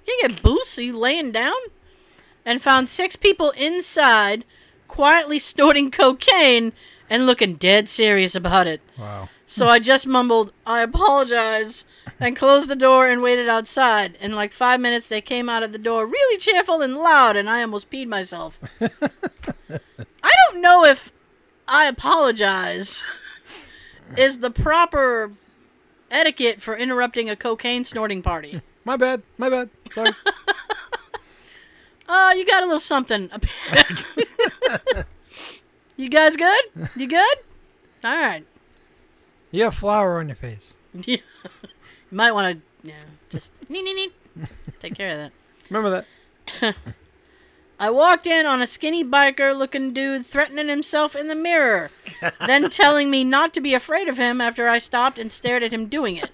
[0.07, 0.79] You get booths?
[0.79, 1.59] Are you laying down?
[2.43, 4.43] And found six people inside,
[4.87, 6.73] quietly snorting cocaine
[7.11, 8.79] and looking dead serious about it.
[8.97, 9.27] Wow.
[9.45, 11.85] So I just mumbled, I apologize,
[12.21, 14.17] and closed the door and waited outside.
[14.21, 17.49] In like five minutes, they came out of the door really cheerful and loud, and
[17.49, 18.57] I almost peed myself.
[18.81, 21.11] I don't know if
[21.67, 23.05] I apologize
[24.15, 25.33] is the proper
[26.09, 28.61] etiquette for interrupting a cocaine snorting party.
[28.85, 29.21] My bad.
[29.37, 29.69] My bad.
[29.93, 30.11] Sorry.
[32.13, 33.31] Uh, you got a little something.
[36.01, 36.61] You guys good?
[36.95, 37.37] You good?
[38.03, 38.43] All right.
[39.51, 40.73] you have flour on your face.
[40.93, 41.17] Yeah.
[41.65, 44.09] you might want to, yeah, just nee, nee, nee.
[44.79, 45.31] take care of that.
[45.69, 46.03] Remember
[46.61, 46.75] that?
[47.79, 51.89] I walked in on a skinny biker looking dude threatening himself in the mirror,
[52.45, 55.73] then telling me not to be afraid of him after I stopped and stared at
[55.73, 56.29] him doing it.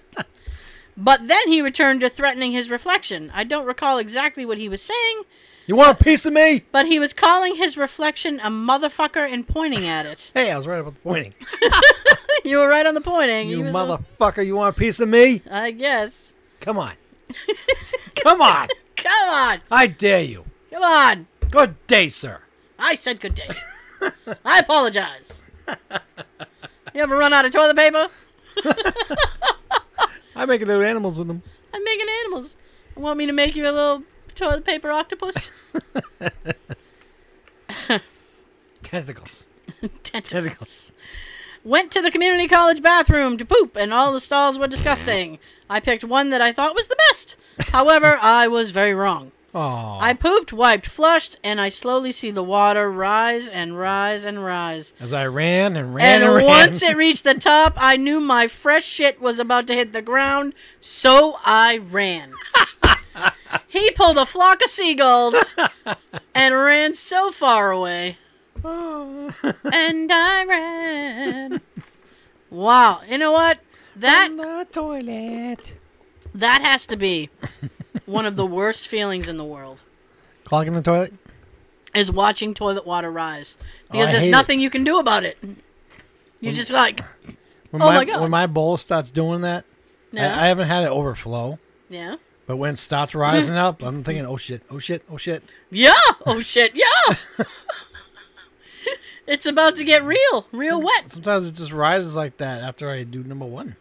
[0.96, 3.30] But then he returned to threatening his reflection.
[3.32, 5.22] I don't recall exactly what he was saying,
[5.68, 6.62] You want a piece of me?
[6.72, 10.32] but he was calling his reflection a motherfucker and pointing at it.
[10.38, 11.34] Hey, I was right about the pointing.
[12.44, 13.50] you were right on the pointing.
[13.50, 15.42] You motherfucker, you want a piece of me?
[15.50, 16.32] I guess.
[16.60, 16.92] Come on.
[18.14, 18.68] Come on.
[18.96, 19.60] Come on.
[19.70, 20.46] I dare you.
[20.72, 21.26] Come on.
[21.50, 22.40] Good day, sir.
[22.78, 23.48] I said good day.
[24.46, 25.42] I apologize.
[26.94, 28.08] You ever run out of toilet paper?
[30.34, 31.42] I make little animals with them.
[31.74, 32.56] I'm making animals.
[32.96, 34.02] You want me to make you a little
[34.38, 35.52] toilet paper octopus?
[38.82, 39.46] Tentacles.
[40.02, 40.02] Tentacles.
[40.02, 40.94] Tentacles.
[41.64, 45.38] Went to the community college bathroom to poop, and all the stalls were disgusting.
[45.70, 47.36] I picked one that I thought was the best.
[47.58, 49.32] However, I was very wrong.
[49.54, 49.98] Oh.
[50.00, 54.92] I pooped, wiped, flushed, and I slowly see the water rise and rise and rise.
[55.00, 56.46] As I ran and ran And and, ran.
[56.46, 60.02] once it reached the top, I knew my fresh shit was about to hit the
[60.02, 62.32] ground, so I ran.
[63.68, 65.56] He pulled a flock of seagulls
[66.34, 68.18] and ran so far away.
[68.64, 69.30] Oh.
[69.72, 71.60] And I ran.
[72.50, 73.02] Wow.
[73.08, 73.58] You know what?
[73.96, 75.76] That the toilet.
[76.34, 77.30] that has to be
[78.06, 79.82] one of the worst feelings in the world.
[80.44, 81.12] Clogging the toilet?
[81.94, 83.56] Is watching toilet water rise.
[83.60, 85.36] Oh, because I there's nothing you can do about it.
[86.40, 87.00] You just like
[87.70, 88.20] When Oh my, my God.
[88.20, 89.64] When my bowl starts doing that,
[90.12, 90.36] Yeah.
[90.38, 91.58] I, I haven't had it overflow.
[91.90, 92.16] Yeah.
[92.48, 95.44] But when it starts rising up, I'm thinking, oh shit, oh shit, oh shit.
[95.70, 95.92] Yeah.
[96.24, 96.74] Oh shit.
[96.74, 97.16] Yeah.
[99.26, 101.12] it's about to get real, real wet.
[101.12, 103.76] Sometimes it just rises like that after I do number one.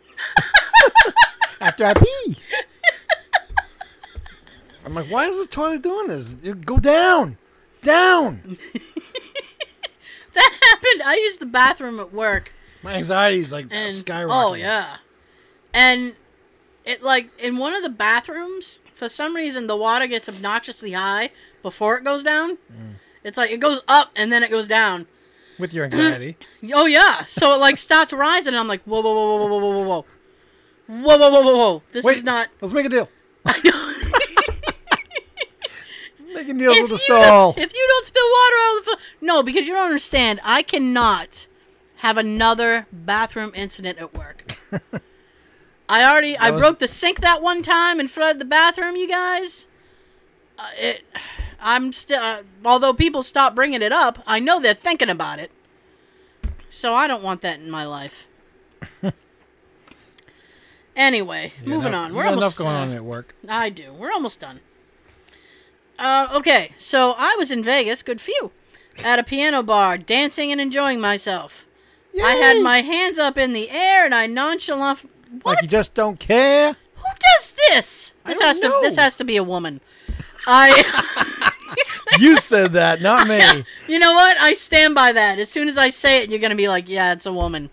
[1.61, 2.36] after I pee.
[4.86, 6.36] I'm like, why is this toilet doing this?
[6.43, 7.38] You go down,
[7.84, 8.57] down.
[10.34, 11.01] That happened.
[11.03, 12.51] I used the bathroom at work,
[12.84, 14.28] My anxiety is like and skyrocketing.
[14.30, 14.97] oh yeah,
[15.74, 16.13] and
[16.88, 21.29] it like in one of the bathrooms for some reason the water gets obnoxiously high
[21.61, 22.57] before it goes down.
[22.71, 22.95] Mm.
[23.23, 25.05] It's like it goes up and then it goes down.
[25.59, 26.38] With your anxiety.
[26.73, 29.59] Oh yeah, so it like starts rising, and I'm like, whoa, whoa, whoa, whoa, whoa,
[29.59, 30.05] whoa, whoa, whoa,
[30.88, 31.83] whoa, whoa, whoa, whoa, whoa.
[31.91, 32.49] This Wait, is not.
[32.61, 33.09] let's make a deal.
[33.45, 33.93] I know.
[36.35, 37.55] Making deals with the stall.
[37.57, 40.39] if you don't spill water out of the fl- no, because you don't understand.
[40.43, 41.47] I cannot
[41.97, 44.55] have another bathroom incident at work.
[45.89, 48.95] I already I was- broke the sink that one time and flooded the bathroom.
[48.95, 49.67] You guys,
[50.59, 51.03] uh, it.
[51.59, 52.21] I'm still.
[52.21, 55.51] Uh, although people stop bringing it up, I know they're thinking about it.
[56.69, 58.27] So I don't want that in my life.
[60.95, 62.13] anyway, You moving on.
[62.13, 63.35] We're almost enough going on at work.
[63.47, 63.93] I do.
[63.93, 64.59] We're almost done.
[65.97, 68.51] Uh, okay, so I was in Vegas, good for you,
[69.03, 71.65] at a piano bar, dancing and enjoying myself.
[72.23, 75.09] I had my hands up in the air and I nonchalant.
[75.41, 75.45] What?
[75.55, 76.75] Like you just don't care.
[76.95, 78.13] Who does this?
[78.25, 78.80] This has to.
[78.82, 79.82] This has to be a woman.
[80.45, 81.13] I.
[82.19, 83.39] You said that, not me.
[83.88, 84.38] you know what?
[84.38, 85.38] I stand by that.
[85.38, 87.69] As soon as I say it, you're gonna be like, "Yeah, it's a woman."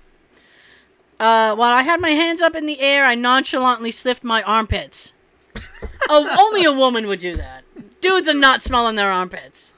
[1.18, 5.12] Uh, while I had my hands up in the air, I nonchalantly sniffed my armpits.
[6.08, 7.62] oh, only a woman would do that.
[8.00, 9.74] Dudes are not smelling their armpits.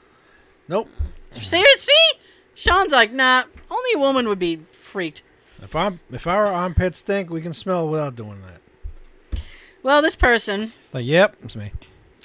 [0.67, 0.89] Nope.
[1.31, 1.93] Seriously?
[2.55, 5.21] Sean's like, nah, only a woman would be freaked.
[5.61, 9.39] If I'm if our armpits stink, we can smell without doing that.
[9.83, 11.71] Well, this person, Like, yep, it's me.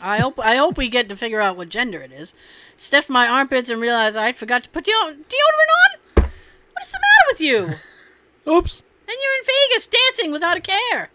[0.01, 2.35] I hope I hope we get to figure out what gender it is.
[2.77, 6.25] Sniffed my armpits and realized I forgot to put deodorant on.
[6.73, 8.53] What is the matter with you?
[8.53, 8.83] Oops.
[9.07, 11.11] And you're in Vegas dancing without a care.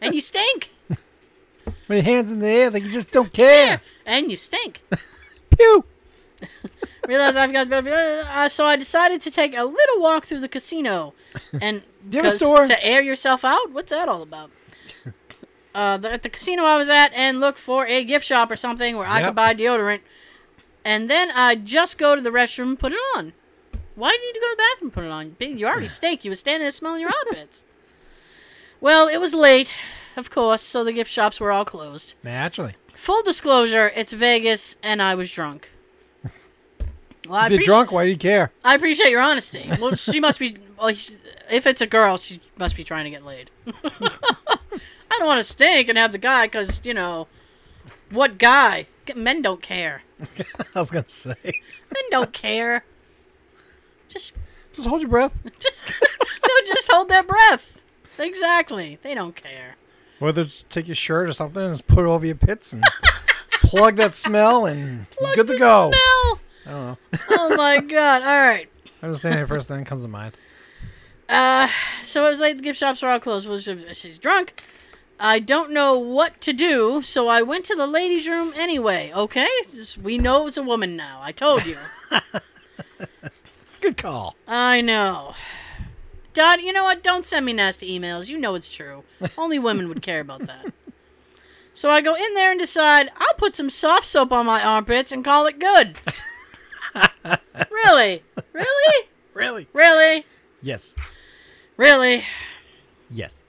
[0.00, 0.70] And you stink.
[1.88, 3.80] With your hands in the air, like you just don't care.
[4.06, 4.80] And you stink.
[5.56, 5.84] Pew.
[7.06, 7.72] Realized I've got.
[7.72, 11.14] Uh, so I decided to take a little walk through the casino,
[11.60, 12.64] and Do you have a 'cause store?
[12.66, 13.70] to air yourself out.
[13.72, 14.50] What's that all about?
[15.72, 18.56] Uh, the, at the casino I was at, and look for a gift shop or
[18.56, 19.28] something where I Yep.
[19.28, 20.00] could buy deodorant,
[20.84, 23.32] and then I just go to the restroom and put it on.
[23.94, 25.36] Why do you need to go to the bathroom and put it on?
[25.58, 26.24] You already stink.
[26.24, 27.64] You were standing there smelling your armpits.
[28.80, 29.76] well, it was late,
[30.16, 32.16] of course, so the gift shops were all closed.
[32.24, 32.74] Naturally.
[32.96, 35.70] Full disclosure, it's Vegas, and I was drunk.
[37.28, 38.50] Well, if you're drunk, why do you care?
[38.64, 39.68] I appreciate your honesty.
[39.80, 40.56] Well, she must be.
[40.78, 40.88] Well,
[41.50, 43.50] if it's a girl, she must be trying to get laid.
[43.66, 47.28] I don't want to stink and have the guy because you know,
[48.10, 48.86] what guy?
[49.14, 50.02] Men don't care.
[50.74, 51.34] I was gonna say.
[51.44, 52.84] Men don't care.
[54.08, 54.34] Just,
[54.72, 55.32] Just hold your breath.
[55.60, 57.82] just, no, just hold their breath.
[58.18, 58.98] Exactly.
[59.02, 59.76] They don't care.
[60.18, 62.84] Whether it's take your shirt or something and just put it over your pits and
[63.52, 65.90] plug that smell and Plug good to go.
[65.90, 66.40] Smell.
[66.70, 66.98] I don't know.
[67.30, 68.22] Oh my god!
[68.22, 68.68] All right.
[69.02, 70.36] I'm just saying the first thing that comes to mind.
[71.28, 71.68] Uh,
[72.02, 72.58] so it was late.
[72.58, 73.48] The gift shops were all closed.
[73.48, 74.62] Was she's drunk?
[75.18, 79.12] I don't know what to do, so I went to the ladies' room anyway.
[79.14, 79.48] Okay,
[80.00, 81.18] we know it's a woman now.
[81.20, 81.76] I told you.
[83.80, 84.36] Good call.
[84.46, 85.34] I know.
[86.34, 87.02] Dad, you know what?
[87.02, 88.28] Don't send me nasty emails.
[88.28, 89.02] You know it's true.
[89.36, 90.72] Only women would care about that.
[91.74, 95.10] So I go in there and decide I'll put some soft soap on my armpits
[95.10, 95.96] and call it good.
[97.70, 98.22] really?
[98.52, 99.06] Really?
[99.32, 99.68] Really?
[99.72, 100.26] Really?
[100.60, 100.96] Yes.
[101.76, 102.24] Really?
[103.10, 103.44] Yes.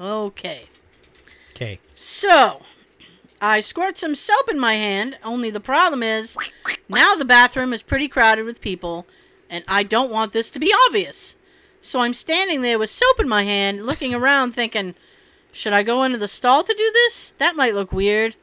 [0.00, 0.64] Okay.
[1.54, 1.78] Okay.
[1.94, 2.60] So,
[3.40, 6.36] I squirt some soap in my hand, only the problem is
[6.88, 9.06] now the bathroom is pretty crowded with people,
[9.48, 11.36] and I don't want this to be obvious.
[11.80, 14.94] So I'm standing there with soap in my hand, looking around, thinking,
[15.52, 17.30] should I go into the stall to do this?
[17.38, 18.36] That might look weird.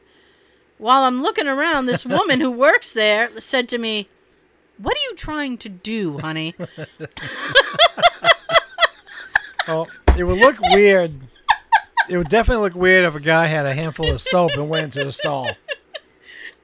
[0.78, 4.08] While I'm looking around, this woman who works there said to me,
[4.78, 6.54] What are you trying to do, honey?
[9.66, 11.10] Well, it would look weird.
[12.08, 14.84] It would definitely look weird if a guy had a handful of soap and went
[14.84, 15.50] into the stall.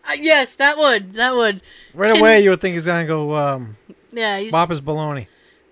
[0.09, 1.13] Uh, yes, that would.
[1.13, 1.61] That would.
[1.93, 3.77] Right Can- away, you would think he's gonna go um,
[4.11, 4.53] Yeah, he's.
[4.53, 5.27] bop his baloney.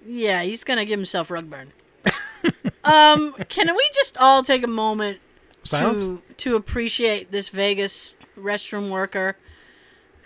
[0.07, 1.68] Yeah, he's gonna give himself rug burn.
[2.84, 5.18] um, can we just all take a moment
[5.62, 6.03] Silence.
[6.03, 9.37] to to appreciate this Vegas restroom worker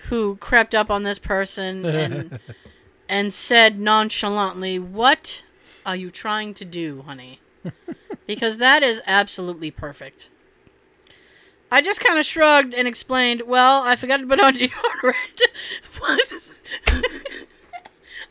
[0.08, 2.38] who crept up on this person and
[3.08, 5.42] and said nonchalantly, "What
[5.84, 7.40] are you trying to do, honey?"
[8.26, 10.30] because that is absolutely perfect.
[11.70, 15.42] I just kind of shrugged and explained, "Well, I forgot to put on deodorant."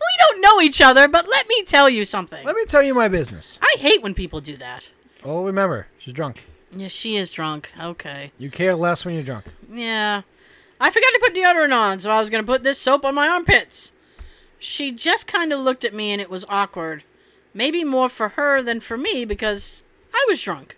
[0.06, 2.46] We don't know each other, but let me tell you something.
[2.46, 3.60] Let me tell you my business.
[3.62, 4.90] I hate when people do that.
[5.24, 6.46] Oh, remember, she's drunk.
[6.72, 7.72] Yeah, she is drunk.
[7.82, 8.32] Okay.
[8.38, 9.46] You care less when you're drunk.
[9.72, 10.22] Yeah.
[10.80, 13.16] I forgot to put deodorant on, so I was going to put this soap on
[13.16, 13.94] my armpits.
[14.60, 17.04] She just kind of looked at me and it was awkward.
[17.54, 20.76] Maybe more for her than for me because I was drunk.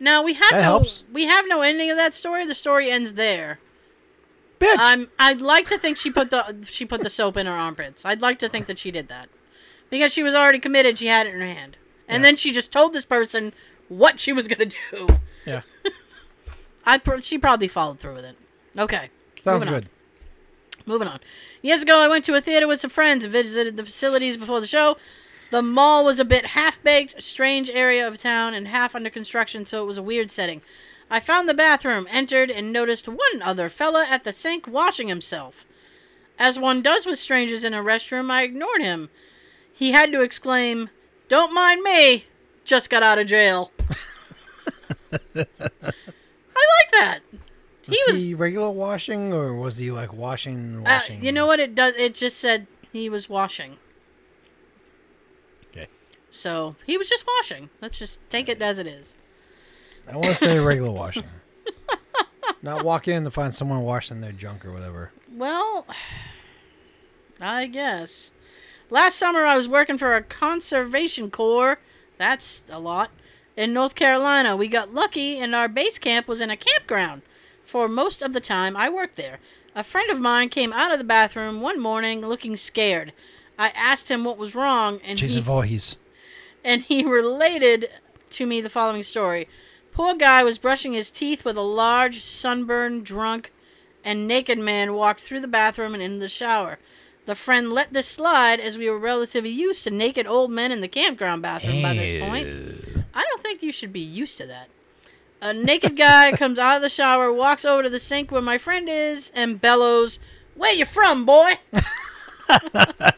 [0.00, 1.04] Now we have That no helps.
[1.12, 2.44] we have no ending of that story.
[2.44, 3.58] The story ends there.
[4.58, 4.76] Bitch.
[4.78, 8.04] I'm I'd like to think she put the she put the soap in her armpits.
[8.04, 9.28] I'd like to think that she did that.
[9.90, 11.76] Because she was already committed, she had it in her hand.
[12.08, 12.28] And Yeah.
[12.28, 13.52] then she just told this person
[13.88, 15.06] what she was going to do.
[15.46, 15.62] yeah.
[16.86, 18.36] I pr- she probably followed through with it.
[18.78, 19.10] Okay.
[19.40, 19.80] Sounds moving on.
[19.80, 19.88] good.
[20.86, 21.20] Moving on.
[21.62, 24.60] Years ago, I went to a theater with some friends and visited the facilities before
[24.60, 24.96] the show.
[25.50, 29.64] The mall was a bit half baked, strange area of town, and half under construction,
[29.64, 30.60] so it was a weird setting.
[31.10, 35.64] I found the bathroom, entered, and noticed one other fella at the sink washing himself.
[36.38, 39.10] As one does with strangers in a restroom, I ignored him.
[39.72, 40.90] He had to exclaim,
[41.28, 42.24] Don't mind me,
[42.64, 43.70] just got out of jail.
[45.34, 45.46] I
[46.54, 47.20] like that.
[47.86, 50.78] Was he was he regular washing or was he like washing?
[50.78, 51.24] Uh, washing?
[51.24, 51.94] you know what it does?
[51.96, 53.76] It just said he was washing.
[55.70, 55.88] Okay.
[56.30, 57.68] So he was just washing.
[57.82, 59.16] Let's just take it as it is.
[60.10, 61.24] I want to say regular washing.
[62.62, 65.12] Not walk in to find someone washing their junk or whatever.
[65.30, 65.86] Well,
[67.40, 68.30] I guess.
[68.88, 71.78] Last summer I was working for a conservation corps.
[72.16, 73.10] That's a lot.
[73.56, 77.22] In North Carolina, we got lucky and our base camp was in a campground.
[77.64, 79.38] For most of the time I worked there.
[79.74, 83.12] A friend of mine came out of the bathroom one morning looking scared.
[83.58, 85.96] I asked him what was wrong and he Jason Voorhees.
[86.64, 87.88] and he related
[88.30, 89.48] to me the following story.
[89.92, 93.52] Poor guy was brushing his teeth with a large, sunburned, drunk,
[94.04, 96.78] and naked man walked through the bathroom and into the shower.
[97.26, 100.80] The friend let this slide as we were relatively used to naked old men in
[100.80, 102.46] the campground bathroom by this point.
[103.14, 104.68] I don't think you should be used to that.
[105.40, 108.58] A naked guy comes out of the shower, walks over to the sink where my
[108.58, 110.18] friend is, and bellows,
[110.54, 111.54] Where you from, boy?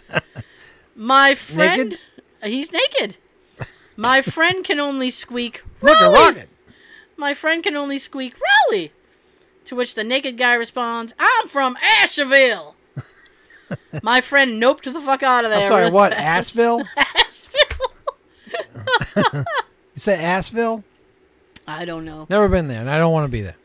[0.97, 1.91] my friend.
[1.91, 1.99] Naked?
[2.43, 3.17] He's naked.
[3.97, 6.49] My friend can only squeak, rocket.
[7.17, 8.35] My friend can only squeak,
[8.71, 8.93] Raleigh!
[9.67, 12.77] To which the naked guy responds, I'm from Asheville!
[14.03, 15.63] My friend noped the fuck out of there.
[15.63, 16.13] I'm sorry, what?
[16.13, 16.83] Asheville?
[16.97, 19.47] Asheville?
[19.97, 20.85] You said Asheville?
[21.67, 22.27] I don't know.
[22.29, 23.57] Never been there, and I don't want to be there.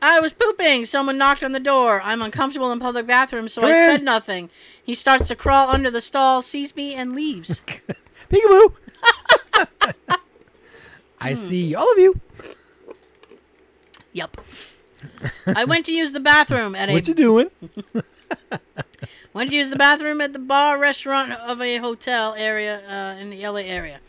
[0.00, 0.84] I was pooping.
[0.84, 2.00] Someone knocked on the door.
[2.02, 3.86] I'm uncomfortable in public bathrooms, so Come I in.
[3.86, 4.48] said nothing.
[4.82, 7.62] He starts to crawl under the stall, sees me, and leaves.
[8.30, 8.74] Peekaboo.
[11.22, 11.28] Hmm.
[11.30, 12.20] I see all of you.
[14.12, 14.40] Yup.
[15.46, 17.48] I went to use the bathroom at a What you doing?
[19.32, 23.30] Went to use the bathroom at the bar restaurant of a hotel area uh, in
[23.30, 24.00] the LA area.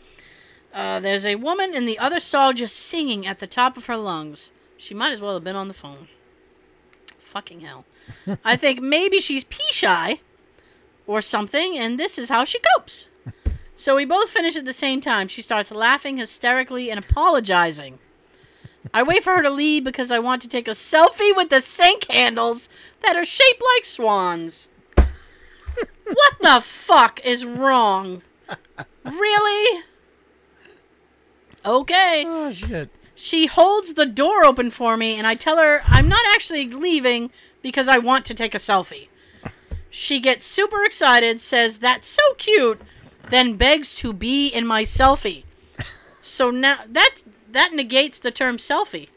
[0.74, 3.96] Uh, there's a woman in the other stall just singing at the top of her
[3.96, 4.50] lungs.
[4.76, 6.08] She might as well have been on the phone.
[7.18, 7.84] fucking hell.
[8.44, 10.20] I think maybe she's pee shy
[11.06, 13.08] or something, and this is how she copes.
[13.76, 15.28] So we both finish at the same time.
[15.28, 17.98] She starts laughing hysterically and apologizing.
[18.92, 21.60] I wait for her to leave because I want to take a selfie with the
[21.60, 22.68] sink handles
[23.02, 24.68] that are shaped like swans.
[24.96, 28.22] what the fuck is wrong?
[29.04, 29.82] Really?
[31.64, 32.24] Okay.
[32.26, 32.90] Oh shit.
[33.14, 37.30] She holds the door open for me, and I tell her I'm not actually leaving
[37.62, 39.08] because I want to take a selfie.
[39.88, 42.80] She gets super excited, says, That's so cute,
[43.30, 45.44] then begs to be in my selfie.
[46.20, 49.08] So now that, that negates the term selfie.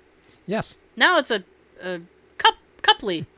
[0.46, 0.76] Yes.
[0.96, 1.44] Now it's a,
[1.82, 2.02] a
[2.38, 3.26] cup, couply.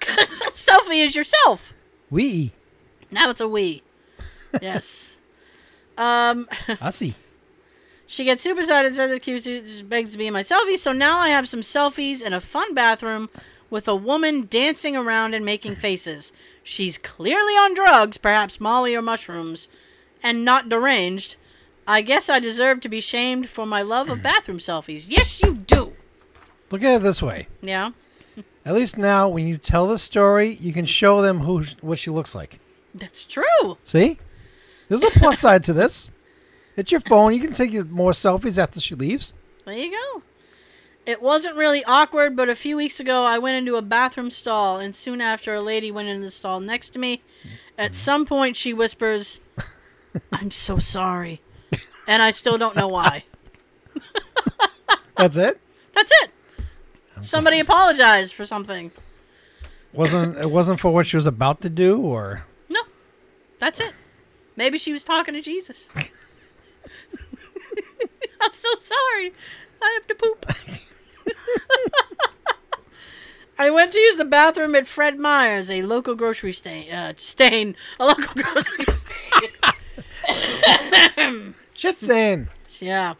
[0.00, 1.74] Because selfie is yourself.
[2.08, 2.52] We.
[3.10, 3.82] Now it's a we.
[4.62, 5.16] Yes.
[5.98, 6.48] Um.
[6.80, 7.16] I see.
[8.10, 10.78] She gets super excited, says excuse begs to be in my selfie.
[10.78, 13.28] So now I have some selfies in a fun bathroom
[13.68, 16.32] with a woman dancing around and making faces.
[16.62, 19.68] She's clearly on drugs, perhaps Molly or mushrooms,
[20.22, 21.36] and not deranged.
[21.86, 25.06] I guess I deserve to be shamed for my love of bathroom selfies.
[25.10, 25.92] Yes, you do.
[26.70, 27.46] Look at it this way.
[27.60, 27.90] Yeah,
[28.64, 32.08] At least now, when you tell the story, you can show them who what she
[32.10, 32.58] looks like.
[32.94, 33.76] that's true.
[33.84, 34.18] See?
[34.88, 36.10] There's a plus side to this.
[36.78, 37.34] It's your phone.
[37.34, 39.34] You can take more selfies after she leaves.
[39.64, 40.22] There you go.
[41.06, 44.78] It wasn't really awkward, but a few weeks ago I went into a bathroom stall,
[44.78, 47.22] and soon after a lady went into the stall next to me.
[47.76, 47.94] At mm-hmm.
[47.94, 49.40] some point, she whispers,
[50.32, 51.40] I'm so sorry.
[52.06, 53.24] And I still don't know why.
[55.16, 55.60] That's it.
[55.94, 56.30] That's it.
[57.20, 58.92] Somebody apologized for something.
[59.92, 62.82] wasn't it wasn't for what she was about to do, or No,
[63.58, 63.94] that's it.
[64.54, 65.88] Maybe she was talking to Jesus.
[68.40, 69.32] I'm so sorry.
[69.82, 70.46] I have to poop.
[73.58, 76.92] I went to use the bathroom at Fred Meyer's, a local grocery stain.
[76.92, 77.74] Uh, stain.
[77.98, 79.50] A local grocery stain.
[81.74, 82.48] shit stain.
[82.78, 83.14] Yeah.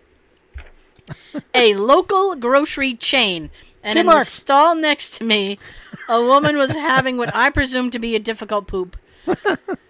[1.54, 3.50] A local grocery chain.
[3.82, 5.58] And Skid in the stall next to me,
[6.08, 8.96] a woman was having what I presume to be a difficult poop.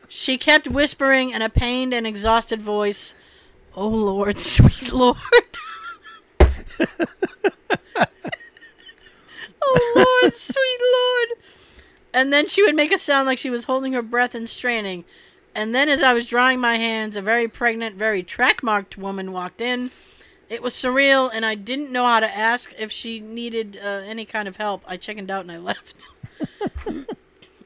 [0.08, 3.14] She kept whispering in a pained and exhausted voice,
[3.76, 5.16] Oh Lord, sweet Lord.
[9.62, 11.28] oh Lord, sweet Lord.
[12.12, 15.04] And then she would make a sound like she was holding her breath and straining.
[15.54, 19.32] And then, as I was drying my hands, a very pregnant, very track marked woman
[19.32, 19.90] walked in.
[20.48, 24.24] It was surreal, and I didn't know how to ask if she needed uh, any
[24.24, 24.82] kind of help.
[24.86, 26.06] I chickened out and I left.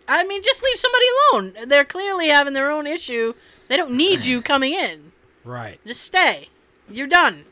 [0.08, 1.68] I mean, just leave somebody alone.
[1.68, 3.34] They're clearly having their own issue.
[3.68, 5.11] They don't need you coming in.
[5.44, 5.80] Right.
[5.86, 6.48] Just stay.
[6.90, 7.44] You're done.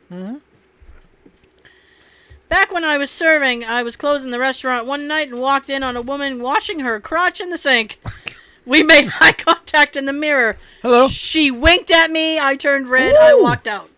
[2.49, 5.82] Back when I was serving, I was closing the restaurant one night and walked in
[5.82, 8.01] on a woman washing her crotch in the sink.
[8.66, 10.57] We made eye contact in the mirror.
[10.82, 11.09] Hello.
[11.09, 12.38] She winked at me.
[12.41, 13.14] I turned red.
[13.14, 13.88] I walked out.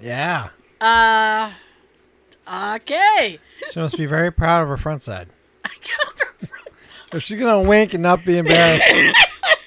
[0.00, 0.48] Yeah.
[0.80, 1.52] Uh,
[2.76, 3.38] okay.
[3.72, 5.28] She must be very proud of her front side.
[5.64, 6.58] I got her from-
[7.16, 8.86] If she's gonna wink and not be embarrassed.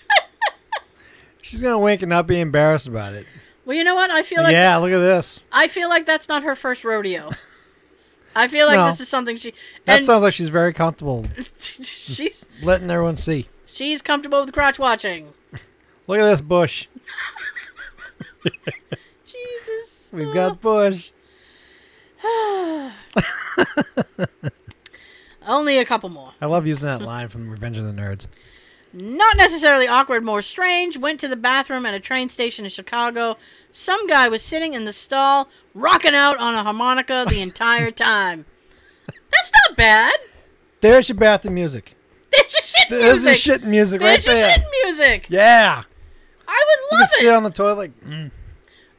[1.53, 3.27] she's gonna wink and not be embarrassed about it.
[3.63, 4.09] Well, you know what?
[4.09, 5.45] I feel like yeah, look at this.
[5.51, 7.29] I feel like that's not her first rodeo.
[8.35, 8.87] I feel like No.
[8.87, 9.53] this is something she
[9.85, 11.27] That and sounds like she's very comfortable
[11.59, 13.47] she's letting everyone see.
[13.67, 15.31] she's comfortable with crotch watching.
[16.07, 16.87] Look at this bush.
[19.25, 20.07] Jesus.
[20.11, 21.11] We've got bush.
[25.45, 26.31] Only a couple more.
[26.41, 28.25] I love using that line from Revenge of the Nerds.
[28.93, 30.97] Not necessarily awkward, more strange.
[30.97, 33.37] Went to the bathroom at a train station in Chicago.
[33.71, 38.45] Some guy was sitting in the stall, rocking out on a harmonica the entire time.
[39.31, 40.13] That's not bad.
[40.81, 41.95] There's your bathroom music.
[42.31, 42.99] There's your shit music.
[43.01, 44.55] There's your shit music right There's your there.
[44.57, 45.25] shit music.
[45.29, 45.83] Yeah.
[46.47, 47.33] I would You can love sit it.
[47.33, 48.31] on the toilet like, mm.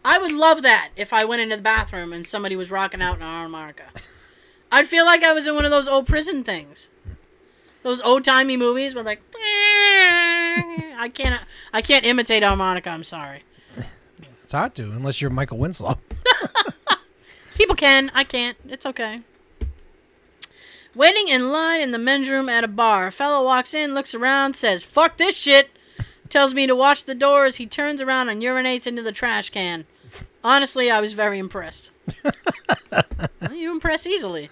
[0.05, 3.17] I would love that if I went into the bathroom and somebody was rocking out
[3.17, 3.85] on a harmonica.
[4.73, 6.91] I'd feel like I was in one of those old prison things.
[7.85, 11.41] Those old timey movies with like I can't
[11.73, 13.45] I can't imitate harmonica, I'm sorry.
[14.43, 15.99] it's hard to unless you're Michael Winslow.
[17.55, 18.57] People can, I can't.
[18.69, 19.21] It's okay.
[20.95, 23.09] Waiting in line in the men's room at a bar.
[23.09, 25.71] A fellow walks in, looks around, says, Fuck this shit.
[26.31, 29.51] Tells me to watch the door as he turns around and urinates into the trash
[29.51, 29.85] can.
[30.43, 31.91] Honestly, I was very impressed.
[33.41, 34.49] Well, you impress easily.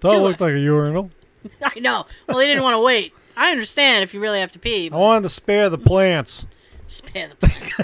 [0.00, 0.52] Thought Two it looked left.
[0.52, 1.10] like a urinal.
[1.62, 2.06] I know.
[2.26, 3.12] Well, they didn't want to wait.
[3.36, 4.90] I understand if you really have to pee.
[4.92, 6.46] I wanted to spare the plants.
[6.86, 7.80] spare the plants.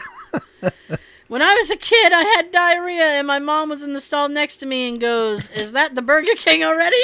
[1.29, 4.29] when I was a kid, I had diarrhea, and my mom was in the stall
[4.29, 6.97] next to me and goes, "Is that the Burger King already?"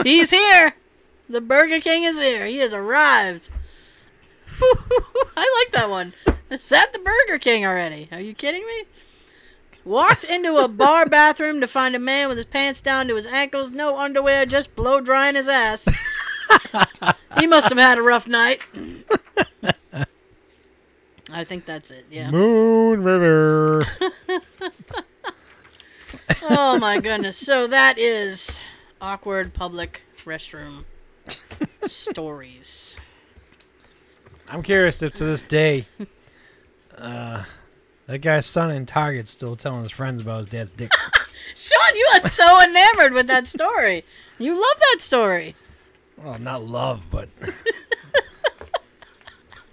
[0.02, 0.74] He's here.
[1.28, 2.46] The Burger King is here.
[2.46, 3.50] He has arrived.
[4.60, 6.14] I like that one.
[6.50, 8.08] Is that the Burger King already?
[8.10, 8.84] Are you kidding me?
[9.88, 13.26] Walked into a bar bathroom to find a man with his pants down to his
[13.26, 15.88] ankles, no underwear, just blow drying his ass.
[17.40, 18.60] he must have had a rough night.
[21.32, 22.04] I think that's it.
[22.10, 22.30] Yeah.
[22.30, 23.86] Moon River.
[26.42, 27.38] Oh my goodness.
[27.38, 28.60] So that is
[29.00, 30.84] awkward public restroom
[31.86, 33.00] stories.
[34.50, 35.86] I'm curious if to this day,
[36.98, 37.44] uh,
[38.08, 40.90] that guy's son in Target still telling his friends about his dad's dick.
[41.54, 44.04] Sean, you are so enamored with that story.
[44.38, 45.54] You love that story.
[46.16, 47.28] well, not love, but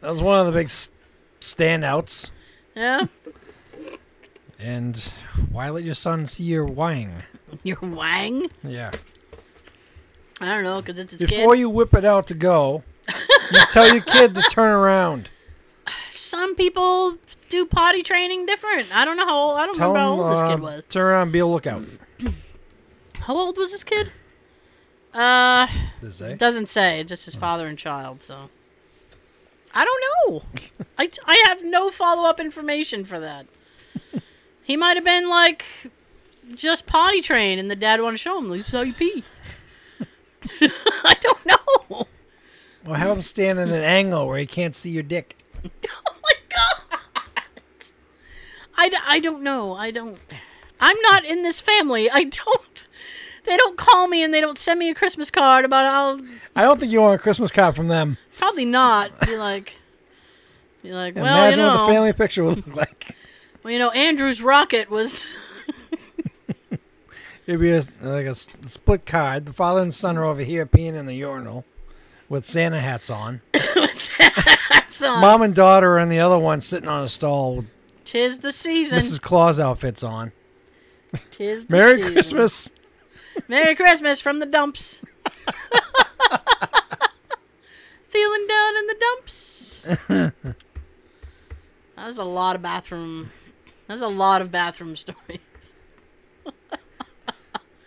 [0.01, 0.67] that was one of the big
[1.39, 2.29] standouts.
[2.75, 3.05] Yeah.
[4.59, 4.97] And
[5.51, 7.13] why let your son see your wang?
[7.63, 8.47] Your wang?
[8.63, 8.91] Yeah.
[10.41, 11.59] I don't know, because it's his Before kid.
[11.59, 12.83] you whip it out to go,
[13.51, 15.29] you tell your kid to turn around.
[16.09, 17.15] Some people
[17.49, 18.95] do potty training different.
[18.95, 19.57] I don't know how old.
[19.59, 20.83] I don't Tell remember him how old this uh, kid was.
[20.89, 21.83] turn around, be a lookout.
[23.19, 24.11] How old was this kid?
[25.13, 25.65] Uh,
[26.01, 26.35] Does it say?
[26.35, 27.03] doesn't say.
[27.03, 28.21] Just his father and child.
[28.21, 28.49] So
[29.73, 30.43] I don't know.
[30.99, 33.45] I, I have no follow up information for that.
[34.63, 35.65] He might have been like
[36.55, 38.49] just potty trained, and the dad wanted to show him.
[38.49, 39.23] This is how you pee.
[40.61, 42.07] I don't know.
[42.85, 45.37] Well, have him stand in an angle where he can't see your dick.
[46.07, 46.99] Oh my god!
[48.77, 49.73] I, d- I don't know.
[49.73, 50.17] I don't.
[50.79, 52.09] I'm not in this family.
[52.09, 52.83] I don't.
[53.45, 56.19] They don't call me and they don't send me a Christmas card about how.
[56.55, 58.17] I don't think you want a Christmas card from them.
[58.37, 59.11] Probably not.
[59.25, 59.77] Be like.
[60.81, 61.75] Be like, well, Imagine you know.
[61.77, 63.15] what the family picture would look like.
[63.63, 65.37] Well, you know, Andrew's rocket was.
[67.47, 69.45] It'd be a, like a split card.
[69.45, 71.63] The father and son are over here peeing in the urinal
[72.29, 73.41] with Santa hats on.
[75.03, 75.21] On.
[75.21, 77.65] Mom and daughter and the other one sitting on a stall with
[78.03, 78.99] Tis the season.
[78.99, 79.19] Mrs.
[79.21, 80.31] Claus outfits on.
[81.31, 82.13] Tis the Merry season.
[82.13, 82.69] Christmas.
[83.47, 85.03] Merry Christmas from the dumps.
[88.07, 89.81] Feeling down in the dumps.
[90.07, 90.33] that
[91.97, 93.31] was a lot of bathroom.
[93.87, 95.39] That was a lot of bathroom stories.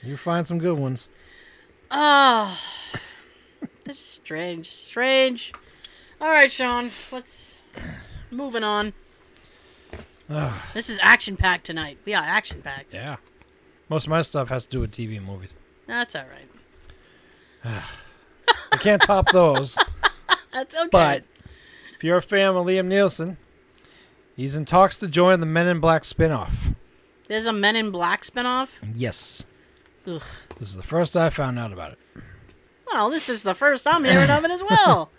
[0.02, 1.08] You find some good ones.
[1.90, 2.60] Ah,
[3.84, 4.70] that's strange.
[4.70, 5.52] Strange.
[6.20, 6.90] All right, Sean.
[7.12, 7.62] Let's
[8.30, 8.92] moving on.
[10.30, 10.52] Ugh.
[10.74, 11.98] This is action packed tonight.
[12.04, 12.94] We are action packed.
[12.94, 13.16] Yeah.
[13.88, 15.50] Most of my stuff has to do with TV and movies.
[15.86, 16.24] That's all
[17.64, 17.82] right.
[18.72, 19.78] I can't top those.
[20.52, 20.88] That's okay.
[20.90, 21.24] But
[21.94, 23.36] if you're a fan of Liam Neeson,
[24.36, 26.74] he's in talks to join the Men in Black spinoff.
[27.28, 28.78] there's a Men in Black spinoff.
[28.94, 29.44] Yes.
[30.06, 30.22] Ugh.
[30.58, 31.98] This is the first I found out about it.
[32.92, 35.10] Well, this is the first I'm hearing of it as well.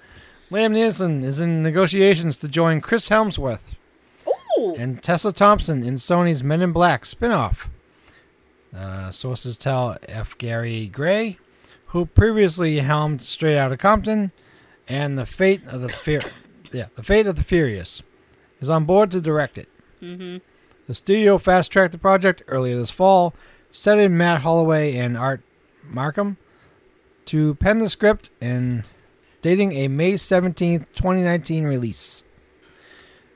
[0.52, 3.76] Liam Neeson is in negotiations to join Chris Hemsworth
[4.58, 4.74] Ooh.
[4.76, 7.70] and Tessa Thompson in Sony's Men in Black spinoff.
[8.76, 10.36] Uh, sources tell F.
[10.39, 11.38] Gary Gray,
[11.88, 14.32] who previously helmed Straight Outta Compton
[14.88, 16.24] and The Fate of the Fear,
[16.72, 18.02] yeah, The Fate of the Furious,
[18.60, 19.70] is on board to direct it.
[20.02, 20.38] Mm-hmm.
[20.88, 23.36] The studio fast tracked the project earlier this fall,
[23.72, 25.41] set in Matt Holloway and Art
[25.88, 26.38] Marcum
[27.26, 28.84] to pen the script and
[29.41, 32.23] dating a May 17th, 2019 release.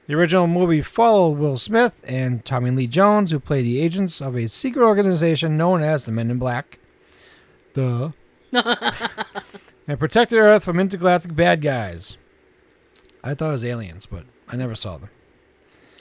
[0.07, 4.35] The original movie followed Will Smith and Tommy Lee Jones, who play the agents of
[4.35, 6.79] a secret organization known as the Men in Black.
[7.73, 8.11] Duh.
[9.87, 12.17] and protected Earth from intergalactic bad guys.
[13.23, 15.09] I thought it was aliens, but I never saw them.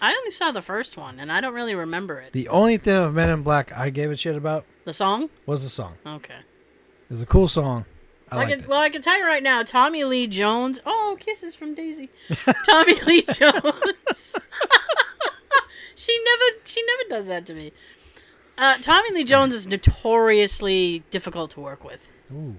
[0.01, 2.33] I only saw the first one, and I don't really remember it.
[2.33, 5.31] The only thing of Men in Black I gave a shit about The song?
[5.47, 5.95] was the song.
[6.05, 6.35] Okay.
[6.35, 7.85] It was a cool song.
[8.33, 10.81] I I can, well, I can tell you right now, Tommy Lee Jones.
[10.87, 12.11] Oh, kisses from Daisy.
[12.69, 14.37] Tommy Lee Jones.
[15.97, 17.73] she never, she never does that to me.
[18.59, 22.55] Uh, Tommy Lee Jones is notoriously difficult to work with, Ooh.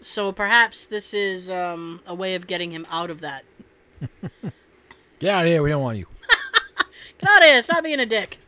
[0.00, 3.44] so perhaps this is um, a way of getting him out of that.
[5.20, 5.62] Get out of here.
[5.62, 6.06] We don't want you.
[7.20, 7.62] Get out of here!
[7.62, 8.38] Stop being a dick.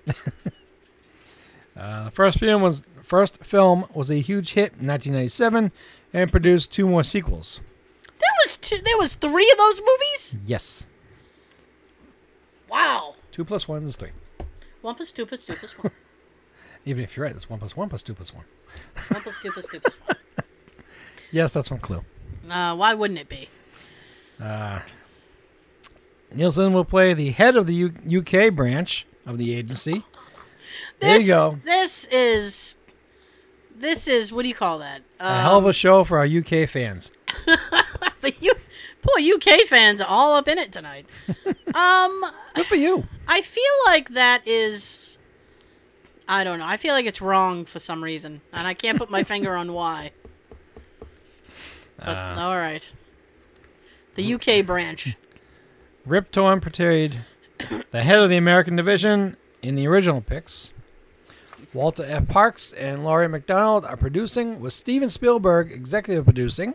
[1.77, 5.71] Uh, the first film was first film was a huge hit in 1997
[6.13, 7.61] and produced two more sequels.
[8.09, 10.37] There was two, there was three of those movies.
[10.45, 10.87] Yes.
[12.69, 13.15] Wow.
[13.31, 14.11] Two plus one is three.
[14.83, 15.93] One plus two plus two plus one.
[16.85, 18.45] Even if you're right, that's one plus one plus two plus one.
[19.11, 20.17] One plus two plus two plus one.
[21.33, 22.03] Yes, that's one clue.
[22.49, 23.49] Uh, why wouldn't it be?
[24.41, 24.81] Uh,
[26.33, 30.05] Neeson will play the head of the U- UK branch of the agency.
[31.01, 31.59] There you go.
[31.65, 32.77] This is
[33.79, 35.03] this is what do you call that?
[35.21, 37.11] A hell of a show for our UK fans.
[38.21, 38.55] the U-
[39.03, 41.07] poor UK fans are all up in it tonight.
[41.75, 42.25] um,
[42.55, 43.05] Good for you.
[43.29, 45.19] I feel like that is.
[46.29, 46.67] I don't know.
[46.67, 49.73] I feel like it's wrong for some reason, and I can't put my finger on
[49.73, 50.11] why.
[51.99, 52.91] But Uh, all right,
[54.17, 55.17] the UK branch.
[56.05, 57.19] Rip Torn portrayed
[57.91, 60.73] the head of the American division in the original picks.
[61.77, 62.27] Walter F.
[62.27, 66.75] Parkes and Laurie MacDonald are producing, with Steven Spielberg executive producing.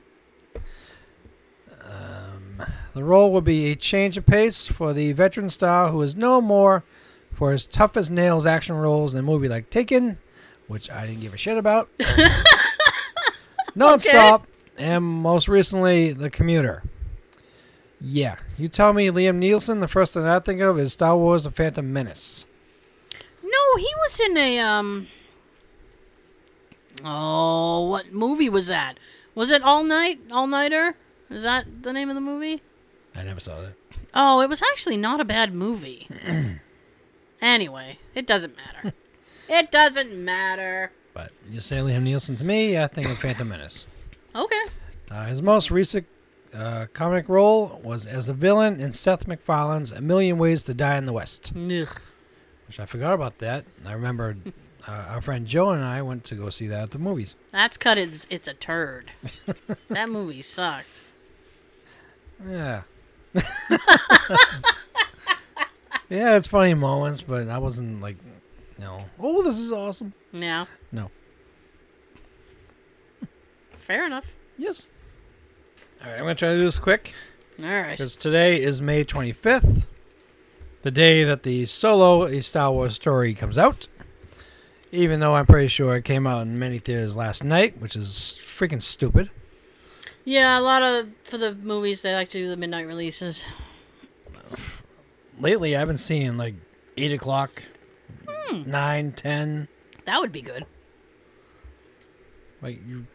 [1.83, 6.15] Um, the role will be a change of pace for the veteran star who is
[6.15, 6.83] known more
[7.33, 10.19] for his tough as nails action roles in a movie like Taken,
[10.67, 11.89] which I didn't give a shit about,
[13.75, 14.43] Nonstop,
[14.77, 16.83] and most recently, The Commuter.
[17.99, 19.79] Yeah, you tell me Liam Neeson.
[19.79, 22.45] The first thing I think of is Star Wars: The Phantom Menace.
[23.51, 25.07] No, he was in a um.
[27.03, 28.95] Oh, what movie was that?
[29.35, 30.95] Was it All Night, All Nighter?
[31.29, 32.61] Is that the name of the movie?
[33.15, 33.73] I never saw that.
[34.13, 36.07] Oh, it was actually not a bad movie.
[37.41, 38.93] anyway, it doesn't matter.
[39.49, 40.91] it doesn't matter.
[41.13, 43.85] But you say Liam Neeson to me, I think of Phantom Menace.
[44.35, 44.63] Okay.
[45.09, 46.05] Uh, his most recent
[46.53, 50.97] uh, comic role was as a villain in Seth MacFarlane's A Million Ways to Die
[50.97, 51.87] in the West, Ugh.
[52.71, 53.65] Which I forgot about that.
[53.85, 54.37] I remember
[54.87, 57.35] uh, our friend Joe and I went to go see that at the movies.
[57.51, 57.97] That's cut.
[57.97, 59.11] It's it's a turd.
[59.89, 61.05] that movie sucked.
[62.47, 62.83] Yeah.
[66.09, 68.15] yeah, it's funny moments, but I wasn't like,
[68.77, 70.13] you know, oh, this is awesome.
[70.31, 70.65] Yeah.
[70.93, 71.11] No.
[73.75, 74.33] Fair enough.
[74.57, 74.87] Yes.
[76.01, 77.13] All right, I'm going to try to do this quick.
[77.61, 77.91] All right.
[77.91, 79.85] Because today is May 25th,
[80.81, 83.87] the day that the Solo A Star Wars story comes out.
[84.91, 88.37] Even though I'm pretty sure it came out in many theaters last night, which is
[88.41, 89.29] freaking stupid.
[90.25, 93.45] Yeah, a lot of for the movies they like to do the midnight releases.
[95.39, 96.55] Lately, I've been seeing like
[96.97, 97.63] 8 o'clock,
[98.65, 99.67] nine, ten.
[100.05, 100.65] That would be good.
[102.61, 103.07] Like you,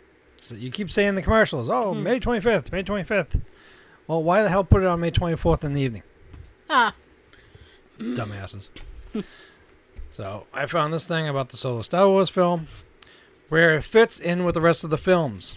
[0.50, 1.68] you keep saying the commercials.
[1.68, 3.40] Oh, May 25th, May 25th.
[4.08, 6.02] Well, why the hell put it on May 24th in the evening?
[6.70, 6.94] Ah,
[7.98, 8.68] dumbasses.
[10.10, 12.66] so I found this thing about the solo Star Wars film,
[13.48, 15.56] where it fits in with the rest of the films.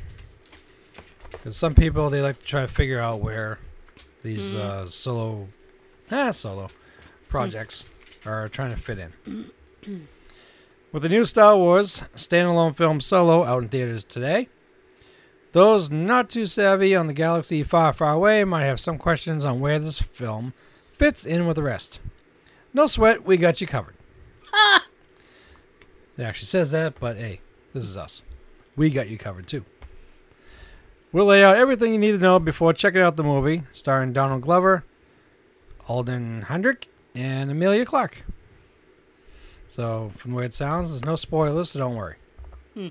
[1.31, 3.59] Because some people they like to try to figure out where
[4.23, 5.47] these uh, solo,
[6.11, 6.69] ah, solo
[7.29, 7.85] projects
[8.25, 9.51] are trying to fit in.
[10.91, 14.49] with the new Star Wars standalone film Solo out in theaters today.
[15.51, 19.59] Those not too savvy on the galaxy far, far away might have some questions on
[19.59, 20.53] where this film
[20.93, 21.99] fits in with the rest.
[22.73, 23.95] No sweat, we got you covered.
[24.53, 24.85] ah,
[26.17, 27.41] It actually says that, but hey,
[27.73, 28.21] this is us.
[28.75, 29.65] We got you covered too.
[31.11, 34.43] We'll lay out everything you need to know before checking out the movie, starring Donald
[34.43, 34.83] Glover,
[35.87, 38.23] Alden Hendrick, and Emilia Clarke.
[39.69, 42.15] So, from the way it sounds, there's no spoilers, so don't worry.
[42.75, 42.87] Hmm.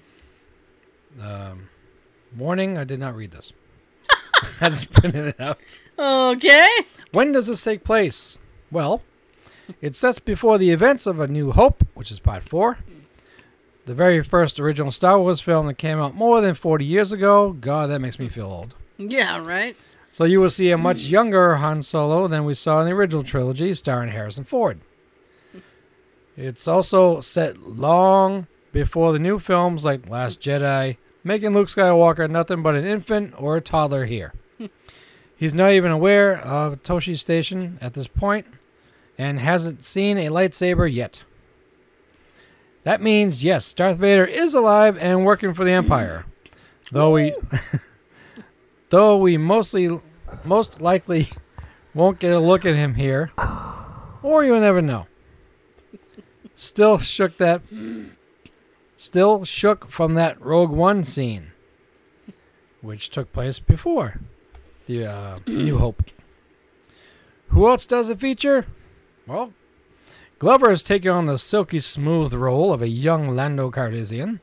[1.22, 1.68] Um,
[2.36, 3.52] warning: I did not read this.
[4.60, 5.80] I just printed it out.
[5.98, 6.68] okay.
[7.12, 8.38] When does this take place?
[8.70, 9.02] Well,
[9.80, 12.78] it sets before the events of A New Hope, which is part four.
[13.86, 17.52] The very first original Star Wars film that came out more than 40 years ago.
[17.52, 18.74] God, that makes me feel old.
[18.98, 19.76] Yeah, right.
[20.12, 21.12] So you will see a much hmm.
[21.12, 24.80] younger Han Solo than we saw in the original trilogy, starring Harrison Ford.
[26.36, 32.62] It's also set long before the new films like Last Jedi, making Luke Skywalker nothing
[32.62, 34.32] but an infant or a toddler here.
[35.36, 38.46] He's not even aware of Tosche Station at this point
[39.18, 41.22] and hasn't seen a lightsaber yet.
[42.84, 46.24] That means, yes, Darth Vader is alive and working for the Empire.
[46.90, 47.34] Though we
[48.88, 49.90] though we mostly
[50.42, 51.28] most likely
[51.94, 53.30] won't get a look at him here.
[54.22, 55.06] Or you'll never know.
[56.54, 57.60] Still shook that
[58.96, 61.52] still shook from that Rogue One scene.
[62.80, 64.20] Which took place before
[64.86, 66.02] the uh, New Hope.
[67.48, 68.66] Who else does it feature?
[69.28, 69.52] Well,
[70.38, 74.40] Glover is taking on the silky smooth role of a young Lando Calrissian,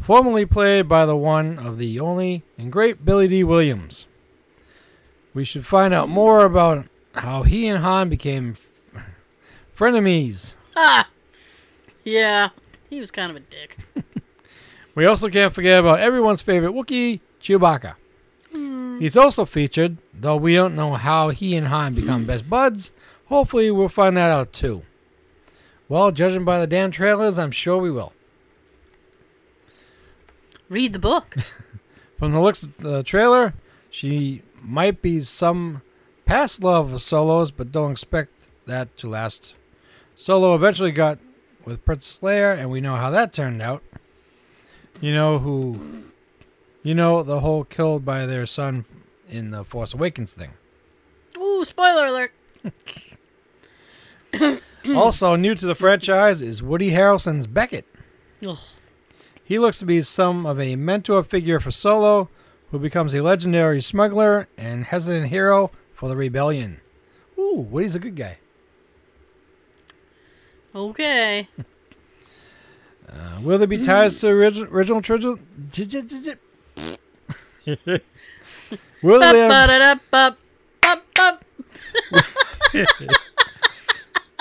[0.00, 4.06] formerly played by the one of the only and great Billy Dee Williams.
[5.32, 8.56] We should find out more about how he and Han became
[8.94, 9.04] f-
[9.76, 10.54] frenemies.
[10.76, 11.08] Ah.
[12.02, 12.48] Yeah,
[12.88, 13.76] he was kind of a dick.
[14.96, 17.94] We also can't forget about everyone's favorite Wookiee, Chewbacca.
[18.98, 22.92] He's also featured, though we don't know how he and Han become best buds.
[23.30, 24.82] Hopefully, we'll find that out too.
[25.88, 28.12] Well, judging by the damn trailers, I'm sure we will.
[30.68, 31.36] Read the book.
[32.18, 33.54] From the looks of the trailer,
[33.88, 35.82] she might be some
[36.26, 39.54] past love of Solo's, but don't expect that to last.
[40.16, 41.18] Solo eventually got
[41.64, 43.82] with Prince Leia, and we know how that turned out.
[45.00, 46.04] You know who,
[46.82, 48.84] you know the whole killed by their son
[49.28, 50.50] in the Force Awakens thing.
[51.38, 52.32] Ooh, spoiler alert.
[54.94, 57.86] also new to the franchise is Woody Harrelson's Beckett.
[58.46, 58.58] Ugh.
[59.42, 62.28] He looks to be some of a mentor figure for Solo,
[62.70, 66.80] who becomes a legendary smuggler and hesitant hero for the rebellion.
[67.36, 68.38] Ooh, Woody's a good guy.
[70.74, 71.48] Okay.
[73.08, 75.42] Uh, will there be ties to the original, original trilogy?
[79.02, 79.98] will there.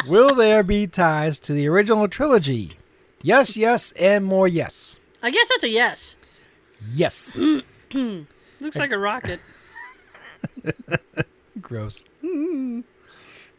[0.07, 2.77] will there be ties to the original trilogy?
[3.21, 4.97] Yes, yes, and more yes.
[5.21, 6.17] I guess that's a yes.
[6.93, 7.37] Yes.
[7.93, 9.39] Looks like a rocket.
[11.61, 12.05] Gross.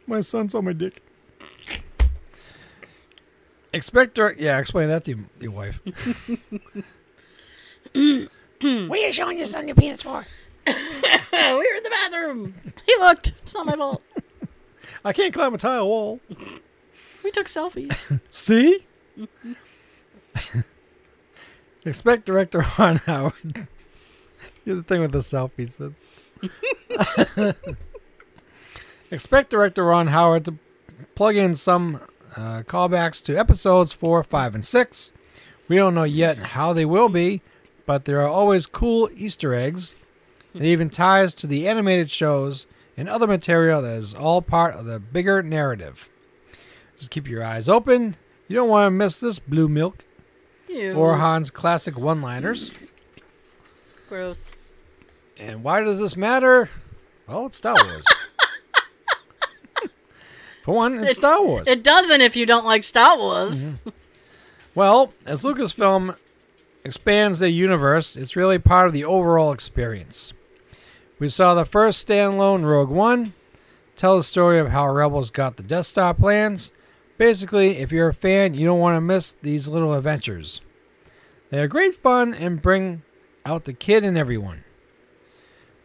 [0.07, 1.03] My son saw my dick.
[3.73, 4.41] Expect direct.
[4.41, 5.81] Yeah, explain that to your, your wife.
[7.93, 8.29] what
[8.65, 10.27] are you showing your son your penis for?
[10.67, 10.75] we
[11.33, 12.55] oh, were in the bathroom.
[12.85, 13.35] He looked.
[13.43, 14.03] It's not my fault.
[15.05, 16.21] I can't climb a tile wall.
[17.23, 18.21] We took selfies.
[18.31, 18.87] See?
[21.85, 23.67] Expect director Ron Howard.
[24.65, 25.95] You're the thing with the selfies.
[29.11, 30.55] Expect director Ron Howard to
[31.15, 32.01] plug in some
[32.37, 35.13] uh, callbacks to episodes 4, 5, and 6.
[35.69, 37.43] We don't know yet how they will be,
[37.87, 39.95] but there are always cool Easter eggs
[40.55, 42.67] and even ties to the animated shows
[43.01, 46.11] and other material that is all part of the bigger narrative.
[46.99, 48.15] Just keep your eyes open.
[48.47, 50.05] You don't want to miss this blue milk
[50.69, 50.93] Ew.
[50.93, 52.71] or Han's classic one liners.
[54.07, 54.53] Gross.
[55.39, 56.69] And why does this matter?
[57.27, 58.05] Well, it's Star Wars.
[60.63, 61.69] For one, it's It- Star Wars.
[61.69, 63.65] It doesn't if you don't like Star Wars.
[63.65, 63.89] Mm-hmm.
[64.75, 66.15] well, as Lucasfilm
[66.85, 70.35] expands their universe, it's really part of the overall experience.
[71.21, 73.35] We saw the first standalone Rogue One
[73.95, 76.73] tell the story of how Rebels got the Death Star plans.
[77.19, 80.63] Basically, if you're a fan, you don't want to miss these little adventures.
[81.51, 83.03] They are great fun and bring
[83.45, 84.65] out the kid in everyone.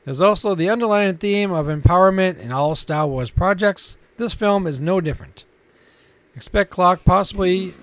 [0.05, 3.97] There's also the underlying theme of empowerment in all Star Wars projects.
[4.15, 5.43] This film is no different.
[6.33, 7.73] Expect Clock possibly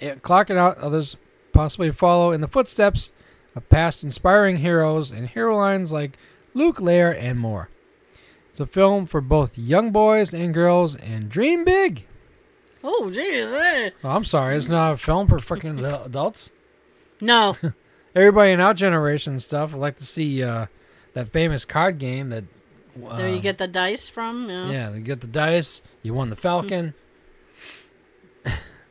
[0.00, 1.16] eh, Clock and others
[1.52, 3.12] possibly follow in the footsteps
[3.54, 6.18] of past inspiring heroes and hero lines like
[6.54, 7.68] Luke, Lair, and more.
[8.48, 12.06] It's a film for both young boys and girls, and dream big.
[12.82, 13.92] Oh, jeez.
[14.02, 16.50] Oh, I'm sorry, it's not a film for freaking adul- adults.
[17.20, 17.56] No.
[18.14, 20.66] Everybody in our generation and stuff would like to see uh,
[21.14, 22.44] that famous card game that.
[23.06, 24.50] Uh, there you get the dice from.
[24.50, 24.70] Yeah.
[24.70, 25.80] Yeah, they get the dice.
[26.02, 26.94] You won the Falcon.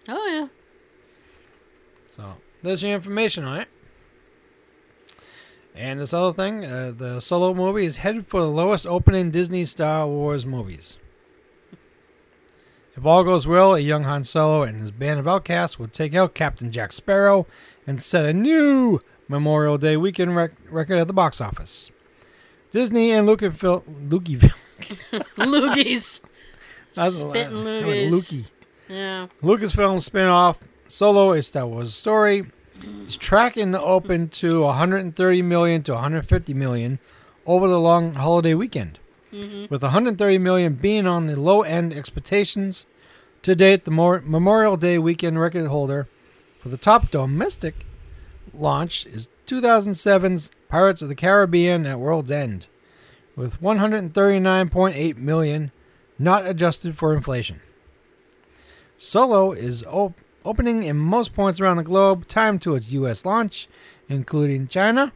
[0.07, 0.48] Oh, yeah.
[2.15, 2.26] So
[2.64, 3.69] there's your information on it.
[5.80, 9.64] And this other thing, uh, the solo movie is headed for the lowest opening Disney
[9.64, 10.97] Star Wars movies.
[12.97, 16.14] If all goes well, a young Han Solo and his band of outcasts will take
[16.14, 17.47] out Captain Jack Sparrow
[17.88, 18.99] and set a new
[19.30, 21.89] Memorial Day weekend rec- record at the box office.
[22.72, 24.51] Disney and Lucasfilm, Lucasfilm,
[25.38, 26.19] Loogies.
[26.91, 28.10] Spitting loogies.
[28.11, 28.49] Lukey.
[28.89, 29.27] Yeah.
[29.41, 32.47] Lucasfilm spin-off Solo: A Star Wars Story
[33.06, 36.99] is tracking open to 130 million to 150 million
[37.45, 38.99] over the long holiday weekend,
[39.34, 39.65] mm-hmm.
[39.73, 42.85] with 130 million being on the low end expectations.
[43.43, 46.07] To date, the Mor- Memorial Day weekend record holder
[46.60, 47.85] for the top domestic
[48.53, 52.68] launch is 2007's Pirates of the Caribbean at World's End,
[53.35, 55.72] with 139.8 million,
[56.19, 57.61] not adjusted for inflation.
[58.97, 60.19] Solo is op-
[60.49, 63.23] opening in most points around the globe, timed to its U.S.
[63.23, 63.67] launch,
[64.07, 65.13] including China,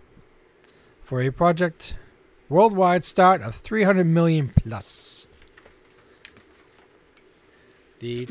[1.02, 1.96] for a project
[2.50, 5.28] worldwide start of 300 million plus.
[7.98, 8.28] The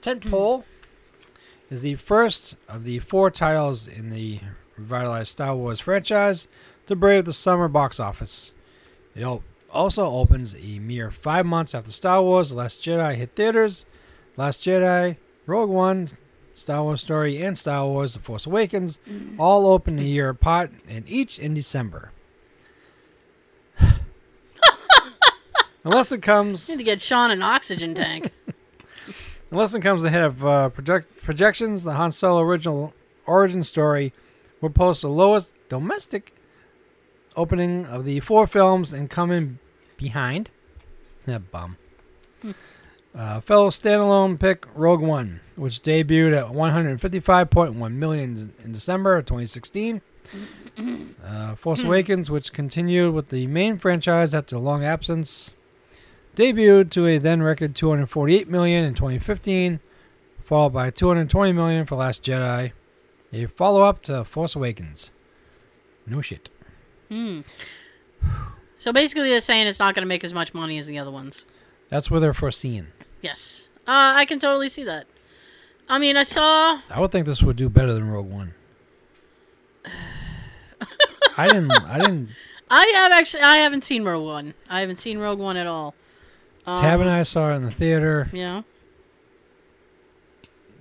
[0.00, 0.62] tentpole
[1.70, 4.38] is the first of the four titles in the
[4.76, 6.46] revitalized Star Wars franchise
[6.86, 8.52] to brave the summer box office.
[9.16, 9.26] It
[9.72, 13.86] also opens a mere five months after Star Wars: The Last Jedi hit theaters.
[14.36, 15.16] Last Jedi,
[15.46, 16.06] Rogue One,
[16.58, 18.98] Star Wars Story, and Star Wars: The Force Awakens
[19.38, 22.12] all open a year apart, and each in December.
[25.84, 28.32] Unless it comes, Need to get Sean an oxygen tank.
[29.50, 32.92] unless it comes ahead of uh, project, projections, the Han Solo original
[33.26, 34.12] origin story
[34.60, 36.34] will post the lowest domestic
[37.36, 39.58] opening of the four films and coming
[39.96, 40.50] behind.
[41.24, 41.76] That bum.
[43.18, 50.00] Uh, fellow standalone pick Rogue One, which debuted at 155.1 million in December of 2016.
[51.24, 55.50] Uh, Force Awakens, which continued with the main franchise after a long absence,
[56.36, 59.80] debuted to a then record 248 million in 2015,
[60.44, 62.70] followed by 220 million for Last Jedi,
[63.32, 65.10] a follow-up to Force Awakens.
[66.06, 66.50] No shit.
[67.10, 67.40] Hmm.
[68.76, 71.10] So basically, they're saying it's not going to make as much money as the other
[71.10, 71.44] ones.
[71.88, 72.86] That's what they're foreseeing.
[73.22, 73.68] Yes.
[73.86, 75.06] Uh, I can totally see that.
[75.88, 76.80] I mean, I saw.
[76.90, 78.54] I would think this would do better than Rogue One.
[81.36, 81.72] I didn't.
[81.72, 82.28] I didn't.
[82.70, 83.42] I have actually.
[83.42, 84.54] I haven't seen Rogue One.
[84.68, 85.94] I haven't seen Rogue One at all.
[86.66, 88.28] Um, Tab and I saw it in the theater.
[88.32, 88.62] Yeah.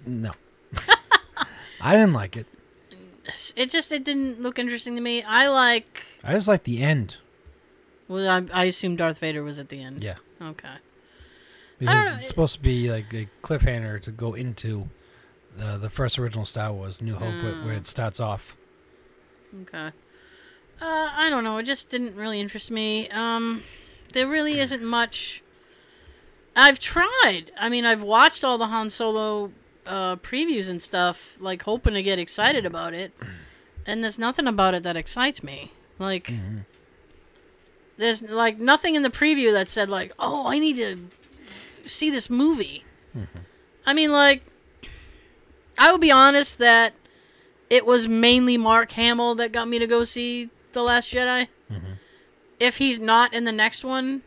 [0.06, 0.32] No.
[1.82, 2.48] I didn't like it.
[3.56, 5.24] It just it didn't look interesting to me.
[5.24, 6.04] I like.
[6.24, 7.18] I just like the end.
[8.08, 10.04] Well, I, I assume Darth Vader was at the end.
[10.04, 10.16] Yeah.
[10.42, 10.70] Okay.
[11.80, 14.90] Because it's supposed to be like a cliffhanger to go into
[15.58, 18.56] the the first original Star Wars, New Hope, where, where it starts off.
[19.62, 19.92] Okay.
[20.80, 21.58] Uh, I don't know.
[21.58, 23.10] It just didn't really interest me.
[23.10, 23.64] Um,
[24.14, 25.44] there really isn't much.
[26.56, 27.52] I've tried.
[27.58, 29.52] I mean, I've watched all the Han Solo
[29.86, 33.12] uh, previews and stuff, like hoping to get excited about it,
[33.86, 35.72] and there's nothing about it that excites me.
[36.00, 36.32] Like,
[37.98, 40.98] there's like nothing in the preview that said like, "Oh, I need to
[41.88, 42.84] see this movie."
[43.86, 44.44] I mean, like,
[45.78, 46.94] I will be honest that
[47.70, 51.48] it was mainly Mark Hamill that got me to go see The Last Jedi.
[52.60, 54.24] If he's not in the next one,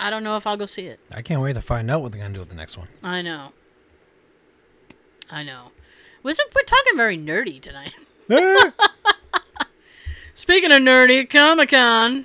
[0.00, 0.98] I don't know if I'll go see it.
[1.14, 2.88] I can't wait to find out what they're gonna do with the next one.
[3.02, 3.52] I know.
[5.30, 5.72] I know.
[6.22, 7.92] Was it, we're talking very nerdy tonight.
[8.30, 8.70] Eh.
[10.34, 12.24] Speaking of nerdy, Comic Con,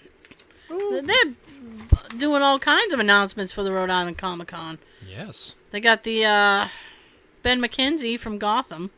[0.69, 1.33] they're
[2.17, 4.77] doing all kinds of announcements for the Rhode Island Comic Con.
[5.07, 5.53] yes.
[5.71, 6.67] They got the uh,
[7.43, 8.89] Ben McKenzie from Gotham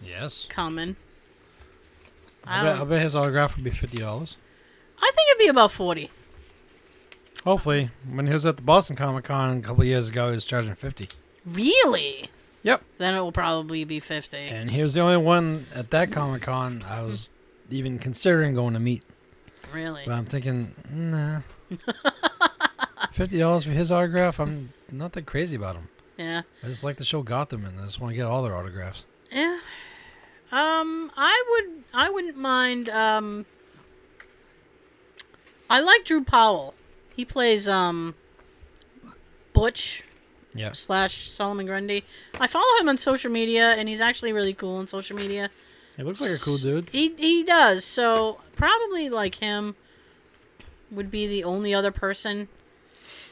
[0.00, 0.46] Yes.
[0.48, 0.96] coming.
[2.46, 4.36] I, bet, I bet his autograph would be fifty dollars.
[5.00, 6.10] I think it'd be about forty.
[7.44, 10.34] Hopefully, when he was at the Boston Comic Con a couple of years ago, he
[10.36, 11.08] was charging fifty.
[11.46, 12.28] Really?
[12.64, 12.82] Yep.
[12.98, 14.36] Then it will probably be fifty.
[14.38, 17.28] And he was the only one at that Comic Con I was
[17.70, 19.02] even considering going to meet.
[19.72, 20.02] Really?
[20.04, 21.40] But I'm thinking, nah.
[23.12, 24.40] Fifty dollars for his autograph.
[24.40, 25.88] I'm not that crazy about him.
[26.16, 26.42] Yeah.
[26.62, 29.04] I just like the show Gotham, and I just want to get all their autographs.
[29.30, 29.58] Yeah.
[30.50, 31.84] Um, I would.
[31.94, 32.88] I wouldn't mind.
[32.88, 33.46] Um,
[35.68, 36.74] I like Drew Powell.
[37.16, 38.14] He plays um,
[39.52, 40.02] Butch
[40.54, 40.72] Yeah.
[40.72, 42.04] slash Solomon Grundy.
[42.40, 45.50] I follow him on social media, and he's actually really cool on social media.
[45.96, 46.88] He looks like a cool dude.
[46.90, 47.84] He he does.
[47.84, 49.74] So probably like him
[50.90, 52.48] would be the only other person.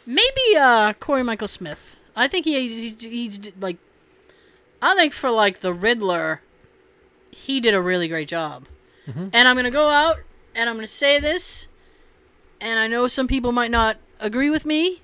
[0.07, 2.01] Maybe uh Cory Michael Smith.
[2.17, 3.77] I think he, he's, he's like
[4.83, 6.41] I think for like the Riddler
[7.31, 8.67] he did a really great job.
[9.07, 9.31] Mhm.
[9.33, 10.19] And I'm going to go out
[10.55, 11.69] and I'm going to say this
[12.61, 15.01] and I know some people might not agree with me.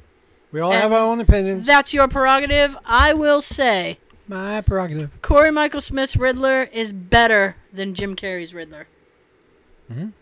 [0.53, 1.67] We all have our own opinions.
[1.67, 2.77] That's your prerogative.
[2.85, 3.99] I will say
[4.29, 5.11] My prerogative.
[5.23, 8.87] Cory Michael Smith's Riddler is better than Jim Carrey's Riddler.
[9.93, 10.13] Mhm.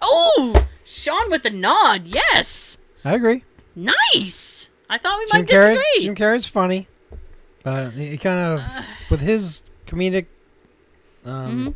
[0.00, 2.06] Oh, Sean with the nod.
[2.06, 3.42] Yes, I agree.
[3.78, 4.70] Nice.
[4.90, 5.68] I thought we Jim might Carrey.
[5.74, 6.04] disagree.
[6.04, 6.88] Jim Carrey's funny,
[7.62, 8.62] but he, kind of
[9.10, 10.26] with his comedic,
[11.24, 11.74] um, Mhm.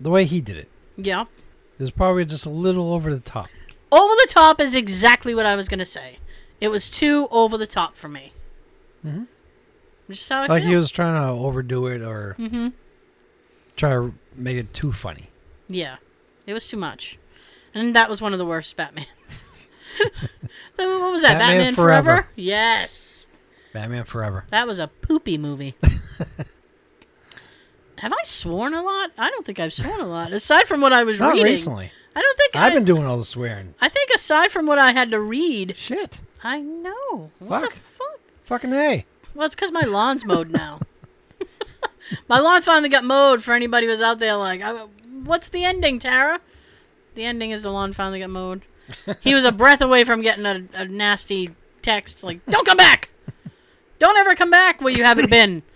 [0.00, 1.24] the way he did it, yeah,
[1.78, 3.48] is probably just a little over the top.
[3.92, 6.18] over the top is exactly what I was gonna say.
[6.60, 8.32] It was too over the top for me.
[9.06, 9.24] Mm-hmm.
[10.10, 10.70] Just how I like feel.
[10.70, 12.68] he was trying to overdo it or mm-hmm.
[13.76, 15.30] try to make it too funny.
[15.68, 15.96] Yeah,
[16.46, 17.18] it was too much,
[17.74, 19.06] and that was one of the worst Batmans.
[20.76, 21.38] What was that?
[21.38, 22.10] Batman Batman, Forever.
[22.10, 22.28] Forever.
[22.36, 23.26] Yes.
[23.72, 24.44] Batman Forever.
[24.48, 25.74] That was a poopy movie.
[27.98, 29.10] Have I sworn a lot?
[29.18, 30.32] I don't think I've sworn a lot.
[30.32, 31.90] Aside from what I was Not reading, recently.
[32.14, 33.74] I don't think I've I, been doing all the swearing.
[33.80, 36.20] I think aside from what I had to read, Shit.
[36.44, 37.32] I know.
[37.40, 37.72] What Fuck.
[37.74, 38.20] the fuck?
[38.44, 39.04] Fucking a.
[39.34, 40.78] Well, it's because my lawn's mowed now.
[42.28, 43.42] my lawn finally got mowed.
[43.42, 44.86] For anybody who's out there, like, I,
[45.24, 46.40] what's the ending, Tara?
[47.16, 48.62] The ending is the lawn finally got mowed.
[49.20, 53.10] He was a breath away from getting a, a nasty text like, "Don't come back!
[53.98, 55.62] Don't ever come back where you haven't been."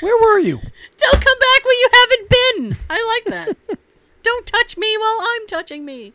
[0.00, 0.58] Where were you?
[0.98, 2.76] Don't come back where you haven't been.
[2.90, 3.78] I like that.
[4.22, 6.12] Don't touch me while I'm touching me.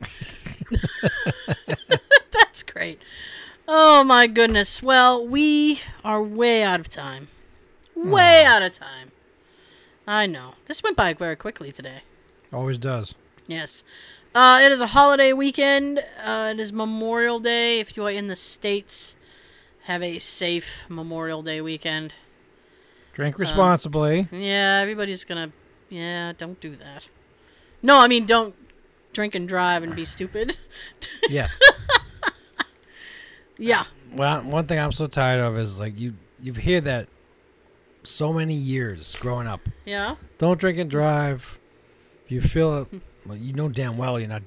[2.31, 3.01] That's great.
[3.67, 4.83] Oh my goodness.
[4.83, 7.29] Well, we are way out of time.
[7.95, 9.11] Way out of time.
[10.07, 10.55] I know.
[10.65, 12.01] This went by very quickly today.
[12.51, 13.15] Always does.
[13.51, 13.83] Yes.
[14.33, 15.99] Uh, it is a holiday weekend.
[16.23, 17.81] Uh, it is Memorial Day.
[17.81, 19.17] If you are in the States,
[19.83, 22.13] have a safe Memorial Day weekend.
[23.11, 24.29] Drink responsibly.
[24.31, 25.51] Yeah, everybody's gonna.
[25.89, 27.09] Yeah, don't do that.
[27.83, 28.55] No, I mean, don't
[29.11, 30.55] drink and drive and be stupid.
[31.29, 31.53] yes.
[33.57, 33.83] yeah.
[34.13, 37.09] Well, one thing I'm so tired of is like you you've heard that
[38.03, 39.59] so many years growing up.
[39.83, 40.15] Yeah.
[40.37, 41.59] Don't drink and drive.
[42.23, 42.87] If you feel
[43.25, 44.43] well, you know damn well you're not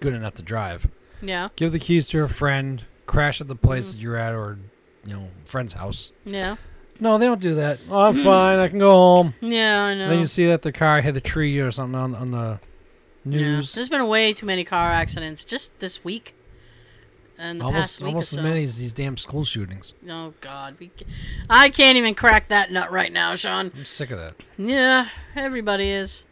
[0.00, 0.88] good enough to drive.
[1.22, 1.48] Yeah.
[1.56, 2.84] Give the keys to a friend.
[3.06, 3.92] Crash at the place mm.
[3.92, 4.58] that you're at, or
[5.06, 6.10] you know, friend's house.
[6.24, 6.56] Yeah.
[7.00, 7.80] No, they don't do that.
[7.90, 8.58] Oh, I'm fine.
[8.58, 9.34] I can go home.
[9.40, 10.08] Yeah, I know.
[10.08, 12.60] Then you see that the car hit the tree or something on on the
[13.24, 13.38] Yeah.
[13.38, 13.74] news.
[13.74, 16.34] There's been way too many car accidents just this week.
[17.36, 19.94] And the almost past week almost or as many as these damn school shootings.
[20.08, 21.04] Oh God, we ca-
[21.50, 23.72] I can't even crack that nut right now, Sean.
[23.74, 24.36] I'm sick of that.
[24.56, 26.26] Yeah, everybody is.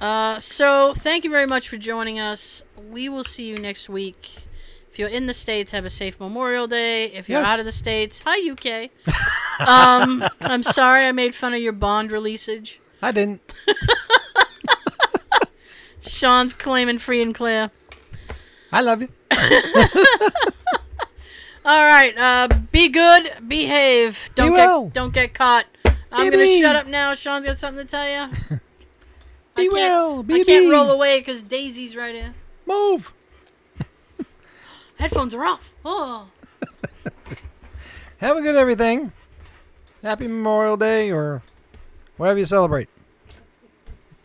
[0.00, 2.64] Uh, so thank you very much for joining us.
[2.90, 4.30] We will see you next week.
[4.90, 7.06] If you're in the states, have a safe Memorial Day.
[7.12, 7.48] If you're Yes.
[7.48, 8.90] out of the states, hi UK.
[9.68, 12.78] um, I'm sorry I made fun of your Bond releaseage.
[13.02, 13.40] I didn't.
[16.00, 17.70] Sean's claiming free and clear.
[18.72, 19.08] I love you.
[21.62, 24.30] All right, uh, be good, behave.
[24.34, 24.88] Don't Be get well.
[24.88, 25.66] don't get caught.
[26.10, 26.62] I'm Be gonna mean.
[26.62, 27.12] shut up now.
[27.14, 28.32] Sean's got something to tell you.
[29.56, 30.22] Be I can't, well.
[30.22, 32.34] Be I can't roll away because Daisy's right here.
[32.66, 33.12] Move.
[34.96, 35.72] Headphones are off.
[35.84, 36.28] Oh.
[38.18, 39.12] Have a good everything.
[40.02, 41.42] Happy Memorial Day or
[42.16, 42.88] whatever you celebrate.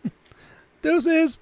[0.82, 1.38] Deuces.